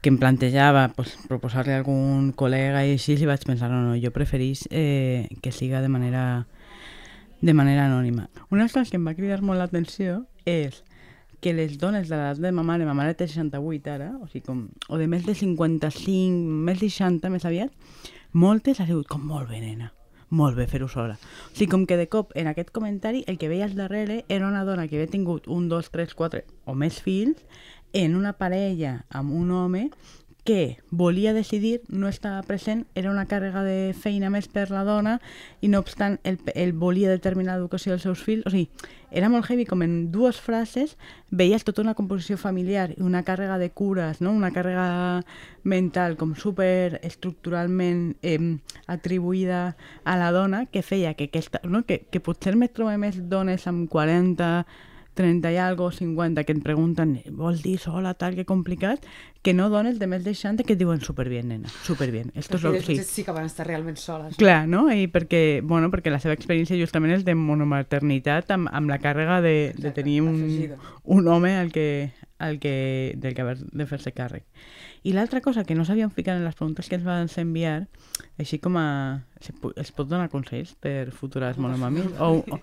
[0.00, 3.94] que em plantejava pues, proposar-li a algun col·lega i així, i vaig pensar, no, no,
[3.96, 6.24] jo preferís eh, que siga de manera
[7.44, 8.30] de manera anònima.
[8.50, 10.82] Una cosa que em va cridar molt l'atenció és
[11.44, 14.46] que les dones de l'edat de ma mare, ma mare té 68 ara, o sigui,
[14.46, 17.72] com, o de més de 55, més de 60 més aviat,
[18.32, 19.90] moltes ha sigut com molt bé, nena,
[20.34, 21.16] molt bé fer-ho sola.
[21.52, 24.64] O sigui, com que de cop en aquest comentari el que veies darrere era una
[24.66, 27.40] dona que havia tingut un, dos, tres, quatre o més fills
[27.94, 29.88] en una parella amb un home
[30.44, 35.16] que volia decidir, no estava present, era una càrrega de feina més per la dona
[35.64, 38.44] i no obstant el, el volia determinar l'educació dels seus fills.
[38.44, 38.68] O sigui,
[39.10, 40.98] era molt heavy, com en dues frases
[41.32, 44.36] veies tota una composició familiar i una càrrega de cures, no?
[44.36, 45.24] una càrrega
[45.64, 48.38] mental com super estructuralment eh,
[48.86, 51.86] atribuïda a la dona que feia que, aquesta, no?
[51.88, 54.66] que, que potser me trobem més dones amb 40
[55.14, 59.04] 30 i algo, 50, que et pregunten, vols dir sola, tal, que complicat,
[59.42, 62.30] que no dones de més de 60 que et diuen superbien, nena, superbien.
[62.34, 62.98] Esto Perquè lo, sí.
[63.04, 64.36] sí que van estar realment soles.
[64.40, 64.86] Clar, no?
[64.92, 69.40] I perquè, bueno, perquè la seva experiència justament és de monomaternitat amb, amb la càrrega
[69.44, 70.78] de, de Exacte, tenir un, afegida.
[71.04, 74.48] un home al que, al que, del que haver de fer-se càrrec.
[75.04, 77.86] I l'altra cosa que no s'havien ficat en les preguntes que ens van enviar,
[78.40, 78.86] així com a...
[79.76, 82.06] Es, pot donar consells per futures monomamis?
[82.18, 82.60] O, o,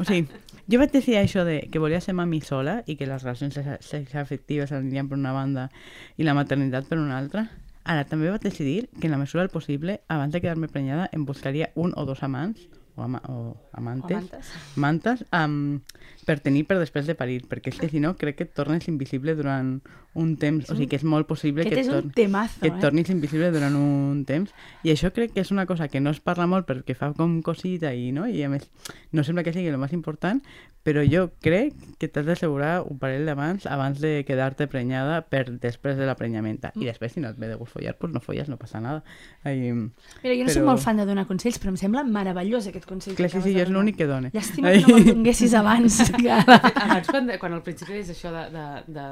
[0.00, 0.24] o sigui,
[0.64, 3.90] jo vaig decidir això de que volia ser mami sola i que les relacions sex-
[3.90, 5.68] sexoafectives anirien per una banda
[6.16, 7.50] i la maternitat per una altra.
[7.84, 11.26] Ara, també vaig decidir que en la mesura del possible, abans de quedar-me prenyada, em
[11.28, 12.64] buscaria un o dos amants
[12.96, 14.54] o, ama, o amantes, amantes.
[14.76, 15.82] mantes um,
[16.24, 18.88] per tenir per després de parir, perquè és que si no crec que et tornes
[18.88, 19.78] invisible durant
[20.14, 22.12] un temps, o sigui que és molt possible que Aquest et, torn...
[22.14, 22.80] temazo, que et eh?
[22.82, 24.52] tornis invisible durant un temps
[24.86, 27.40] i això crec que és una cosa que no es parla molt perquè fa com
[27.42, 28.28] cosita i, no?
[28.30, 28.68] i a més
[29.12, 30.38] no sembla que sigui el més important
[30.84, 35.96] però jo crec que t'has d'assegurar un parell d'amants abans de quedar-te prenyada per després
[35.98, 38.50] de la prenyamenta i després si no et ve de gust follar, pues no folles,
[38.52, 39.02] no passa nada
[39.42, 42.68] Ai, Mira, jo no però- soc molt fan de donar consells, però em sembla meravellós
[42.70, 43.16] aquest consell.
[43.16, 45.98] clar, que sí, sí, jo és l'únic que dona Llàstima que no me'l donessis abans.
[46.18, 48.64] Abans, quan, quan al principi és això de, de,
[48.96, 49.04] de,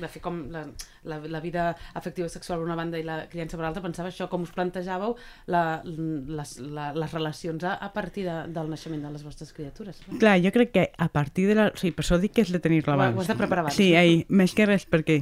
[0.00, 0.64] de fer com la,
[1.08, 4.10] la, la vida afectiva i sexual per una banda i la criança per l'altra, pensava
[4.12, 5.16] això, com us plantejàveu
[5.52, 10.02] la, les, la, les relacions a, a partir de, del naixement de les vostres criatures.
[10.08, 10.18] no?
[10.22, 11.68] Clar, jo crec que a partir de la...
[11.70, 13.16] O sigui, per això dic que és de tenir-la abans.
[13.16, 14.02] ho has de preparar abans, Sí, no?
[14.02, 15.20] ai, més que res, perquè...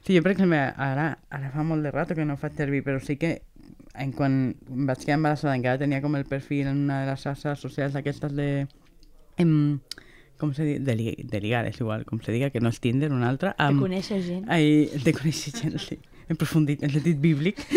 [0.00, 2.80] O sigui, jo, per exemple, ara, ara fa molt de rato que no faig servir,
[2.86, 3.42] però sí que
[4.00, 4.36] en quan
[4.70, 7.92] em vaig quedar embarassada encara tenia com el perfil en una de les xarxes socials
[7.96, 8.46] d'aquestes de...
[9.42, 9.80] Em,
[10.40, 10.80] com se diu?
[10.84, 13.52] De, li, de ligar, és igual, com se diga, que no és Tinder, una altra.
[13.58, 14.46] De Amb, conèixer gent.
[14.50, 16.00] Ai, de conèixer gent, sí.
[16.30, 17.60] En profundit, en sentit bíblic.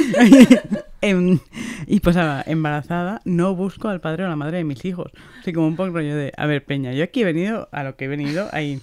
[1.03, 1.38] Em,
[1.86, 5.11] y posaba, embarazada, no busco al padre o la madre de mis hijos.
[5.41, 7.97] Así como un poco rollo de, a ver, Peña, yo aquí he venido a lo
[7.97, 8.80] que he venido, ahí,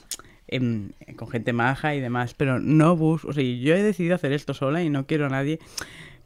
[0.47, 4.33] em, con gente maja y demás, pero no busco, o sea, yo he decidido hacer
[4.33, 5.61] esto sola y no quiero a nadie,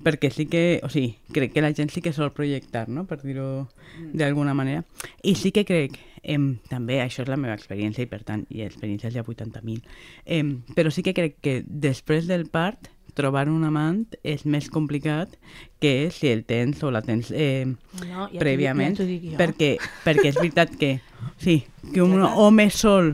[0.04, 3.22] perquè sí que, o sigui, crec que la gent sí que sol projectar, no?, per
[3.22, 3.68] dir-ho
[4.12, 4.84] d'alguna manera.
[5.22, 8.62] I sí que crec, em, també, això és la meva experiència i per tant, i
[8.64, 9.82] experiències hi ha 80.000,
[10.26, 15.36] em, però sí que crec que després del part trobar un amant és més complicat
[15.78, 19.68] que si el tens o la tens eh, No, ja prèviament, dic- ja dic perquè,
[20.02, 20.96] perquè és veritat que,
[21.38, 21.60] sí,
[21.92, 23.12] que un home sol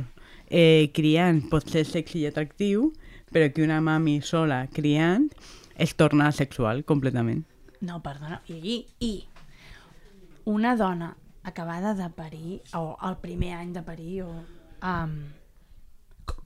[0.49, 2.93] eh, criant pot ser sexy i atractiu,
[3.31, 5.29] però que una mami sola criant
[5.77, 7.45] es torna sexual completament.
[7.81, 8.41] No, perdona.
[8.49, 9.13] I, I
[10.45, 14.33] una dona acabada de parir, o el primer any de parir, o...
[14.83, 15.19] Um,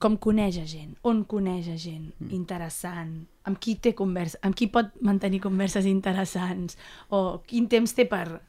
[0.01, 2.31] com coneix a gent, on coneix a gent Mm.
[2.33, 6.77] interessant, amb qui té conversa, amb qui pot mantenir converses interessants,
[7.09, 8.41] o quin temps té per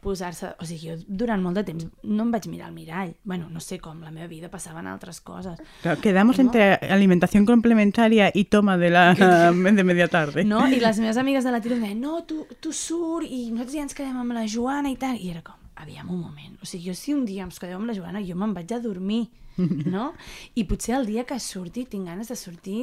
[0.00, 0.54] posar-se...
[0.62, 3.10] O sigui, jo durant molt de temps no em vaig mirar al mirall.
[3.24, 5.58] Bueno, no sé com, la meva vida passaven altres coses.
[5.82, 6.44] Claro, quedamos No.
[6.44, 9.12] entre alimentación complementaria y toma de la
[9.52, 10.44] de media tarde.
[10.44, 10.66] No?
[10.68, 13.82] I les meves amigues de la tira deien no, tu, tu surt i nosaltres ja
[13.82, 15.18] ens quedem amb la Joana i tal.
[15.20, 16.58] I era com, aviam un moment.
[16.62, 18.80] O sigui, jo si un dia ens quedem amb la Joana, jo me'n vaig a
[18.84, 19.26] dormir,
[19.94, 20.12] no?
[20.54, 22.82] I potser el dia que surti, tinc ganes de sortir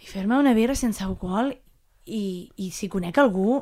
[0.00, 1.52] i fer-me una birra sense alcohol
[2.06, 2.24] i,
[2.56, 3.60] i si conec algú,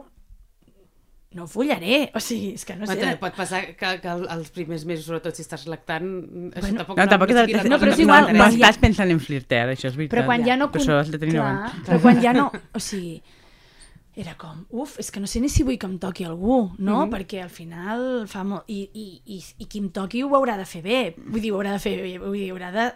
[1.36, 2.06] no follaré.
[2.16, 2.94] O sigui, és que no sé...
[2.96, 6.06] Pot, pot passar que, que el- els primers mesos, sobretot si estàs lactant,
[6.54, 8.32] això Bueno, tampoc No, tampoc sigui la no, No, cosa però és més igual, no,
[8.32, 10.14] no quan ja- estàs pensant en flirtear, això és veritat.
[10.14, 10.70] Però quan ja no...
[10.72, 11.82] Per això has de tenir clar, abans.
[11.90, 12.46] però quan ja no...
[12.78, 13.18] O sigui,
[14.18, 16.96] era com, uf, és que no sé ni si vull que em toqui algú, no?
[16.96, 17.12] Mm -hmm.
[17.14, 18.64] Perquè al final fa molt...
[18.66, 21.14] I, i, i, I qui em toqui ho haurà de fer bé.
[21.16, 22.92] Vull dir, ho haurà de fer bé, vull dir, haurà de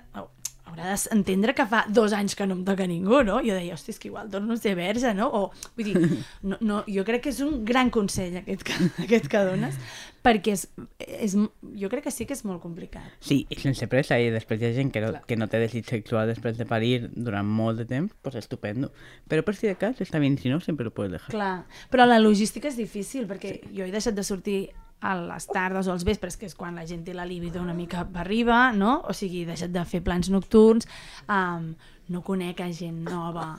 [0.68, 3.40] haurà d'entendre que fa dos anys que no em toca ningú, no?
[3.44, 5.28] Jo deia, hosti, és que igual torno a ser verge, no?
[5.28, 5.42] O,
[5.76, 9.42] vull dir, no, no, jo crec que és un gran consell aquest que, aquest que
[9.48, 9.78] dones,
[10.22, 10.66] perquè és,
[11.02, 11.34] és,
[11.82, 13.10] jo crec que sí que és molt complicat.
[13.20, 15.88] Sí, i sense pressa, i després hi ha gent que no, que no té desig
[15.88, 18.92] sexual després de parir durant molt de temps, pues estupendo.
[19.28, 21.34] Però per si de cas, està bien, si no, sempre lo puedes dejar.
[21.34, 21.56] Clar,
[21.90, 23.74] però la logística és difícil, perquè sí.
[23.76, 24.60] jo he deixat de sortir
[25.02, 27.74] a les tardes o als vespres, que és quan la gent té la libido una
[27.74, 29.00] mica per arriba, no?
[29.08, 30.86] O sigui, deixat de fer plans nocturns,
[31.28, 31.72] um,
[32.12, 33.56] no conec a gent nova.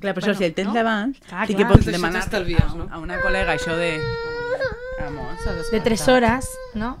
[0.00, 0.74] Clar, però Bueno, això, si el tens no?
[0.76, 1.72] d'abans, Clar, sí que clar.
[1.72, 2.88] pots això demanar a, no?
[2.90, 3.94] a una col·lega això de...
[5.04, 5.34] Amor,
[5.72, 6.98] De tres hores, no?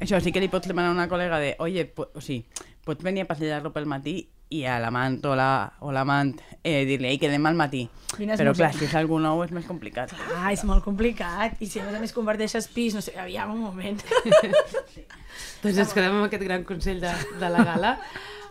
[0.00, 2.44] Això sí que li pots demanar a una col·lega de, oye, o sigui,
[2.84, 7.08] pots venir a passejar-lo pel matí i a l'amant o la- o l'amant eh, dir-li,
[7.08, 7.88] ei, quedem al matí.
[8.18, 10.12] Vine a Però clar, si és algú nou és més complicat.
[10.36, 11.56] Ah, és molt complicat.
[11.60, 13.98] I si a més a més converteixes pis, no sé, aviam un moment.
[15.62, 17.92] Doncs ens quedem amb aquest gran consell de, de la gala.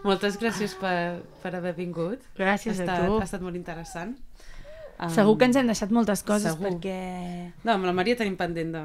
[0.05, 2.21] Moltes gràcies per, per haver vingut.
[2.37, 3.19] Gràcies ha a estat, tu.
[3.21, 4.13] Ha estat molt interessant.
[4.99, 6.69] Um, Segur que ens hem deixat moltes coses segur.
[6.69, 6.99] perquè...
[7.65, 8.83] No, amb la Maria tenim pendent de,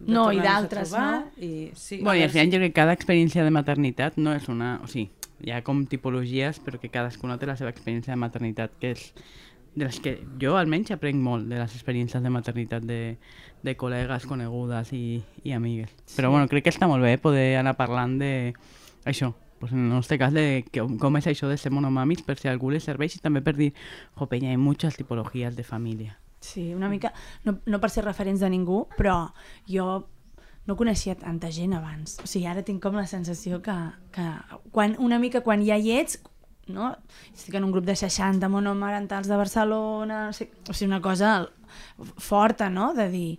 [0.00, 1.22] de No, i d'altres, no?
[1.38, 4.48] I, sí, Bueno, i al final jo crec que cada experiència de maternitat no és
[4.52, 4.74] una...
[4.84, 5.06] O sigui,
[5.44, 9.10] hi ha com tipologies, però que cadascuna té la seva experiència de maternitat, que és
[9.74, 13.16] de les que jo almenys aprenc molt de les experiències de maternitat de,
[13.62, 15.92] de col·legues conegudes i, i amigues.
[16.16, 18.32] Però bueno, crec que està molt bé poder anar parlant de
[19.06, 19.30] això,
[19.60, 22.50] pues en el nostre cas de que, com és això de ser monomamis per si
[22.50, 23.70] algú li serveix i també per dir,
[24.18, 26.16] jo penya, hi ha moltes tipologies de família.
[26.40, 27.12] Sí, una mica,
[27.44, 29.28] no, no per ser referents de ningú, però
[29.68, 30.00] jo
[30.66, 32.18] no coneixia tanta gent abans.
[32.22, 33.76] O sigui, ara tinc com la sensació que,
[34.14, 34.26] que
[34.74, 36.20] quan, una mica quan ja hi ets,
[36.70, 36.92] no?
[37.34, 41.48] estic en un grup de 60 monomarentals de Barcelona, no sé, o sigui, una cosa
[42.18, 43.30] forta, no?, de dir,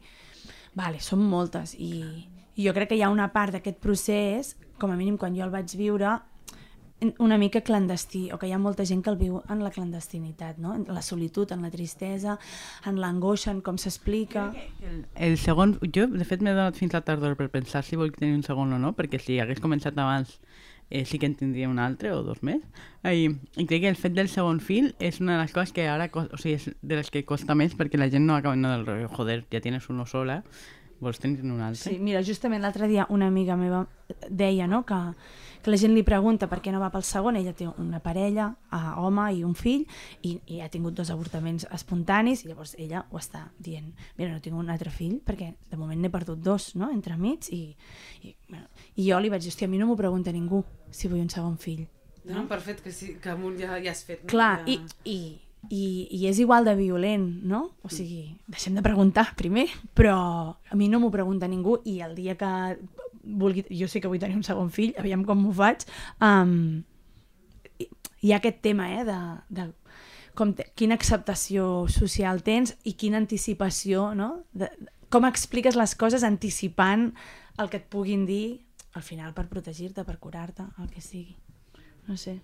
[0.77, 2.01] vale, són moltes, i,
[2.55, 5.45] i jo crec que hi ha una part d'aquest procés, com a mínim quan jo
[5.45, 6.17] el vaig viure,
[7.17, 10.59] una mica clandestí, o que hi ha molta gent que el viu en la clandestinitat,
[10.61, 10.75] no?
[10.75, 12.37] en la solitud, en la tristesa,
[12.85, 14.51] en l'angoixa, en com s'explica...
[14.85, 18.13] El, el segon, jo de fet m'he donat fins la tardor per pensar si vol
[18.13, 20.37] tenir un segon o no, perquè si hagués començat abans
[20.91, 22.61] eh, sí que en tindria un altre o dos més.
[23.01, 25.87] I, I crec que el fet del segon fil és una de les coses que
[25.89, 28.75] ara, o sigui, és de les que costa més perquè la gent no acaba no
[28.75, 30.43] del joder, ja tienes uno sola,
[31.01, 31.81] vols tenir un altre?
[31.81, 33.85] Sí, mira, justament l'altre dia una amiga meva
[34.29, 34.99] deia no, que,
[35.63, 38.49] que la gent li pregunta per què no va pel segon, ella té una parella,
[38.71, 39.85] uh, home i un fill,
[40.27, 44.41] i, i ha tingut dos avortaments espontanis, i llavors ella ho està dient, mira, no
[44.43, 47.63] tinc un altre fill, perquè de moment n'he perdut dos, no?, entre mig, i,
[48.21, 51.11] i, bueno, i jo li vaig dir, hòstia, a mi no m'ho pregunta ningú si
[51.11, 51.87] vull un segon fill.
[52.21, 54.21] Donen per fet que, sí, que amunt ja, ja has fet.
[54.21, 54.29] No?
[54.29, 54.75] Clar, ja...
[54.75, 54.77] i,
[55.09, 55.17] i,
[55.69, 57.61] i, i és igual de violent, no?
[57.83, 60.17] O sigui, deixem de preguntar primer, però
[60.57, 62.51] a mi no m'ho pregunta ningú i el dia que
[63.23, 63.65] vulgui...
[63.69, 65.85] Jo sé que vull tenir un segon fill, aviam com m'ho faig.
[66.23, 66.81] Um,
[67.77, 69.19] hi, ha aquest tema, eh, de,
[69.53, 69.69] de
[70.37, 74.33] com te, quina acceptació social tens i quina anticipació, no?
[74.53, 77.09] De, de, com expliques les coses anticipant
[77.59, 78.61] el que et puguin dir
[78.95, 81.35] al final per protegir-te, per curar-te, el que sigui.
[82.07, 82.39] No sé.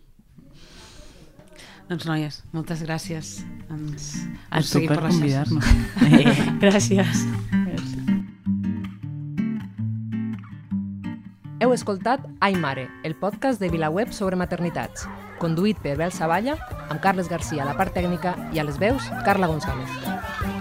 [1.87, 3.37] Doncs noies, moltes gràcies.
[3.71, 4.09] Ens,
[4.51, 5.53] ens seguim per les xarxes.
[5.53, 6.57] convidar-nos.
[6.63, 7.23] Gràcies.
[11.63, 15.07] Heu escoltat Ai Mare, el podcast de VilaWeb sobre maternitats,
[15.41, 16.59] conduït per Bel Savalla,
[16.91, 20.56] amb Carles Garcia a la part tècnica i a les veus, Carla González.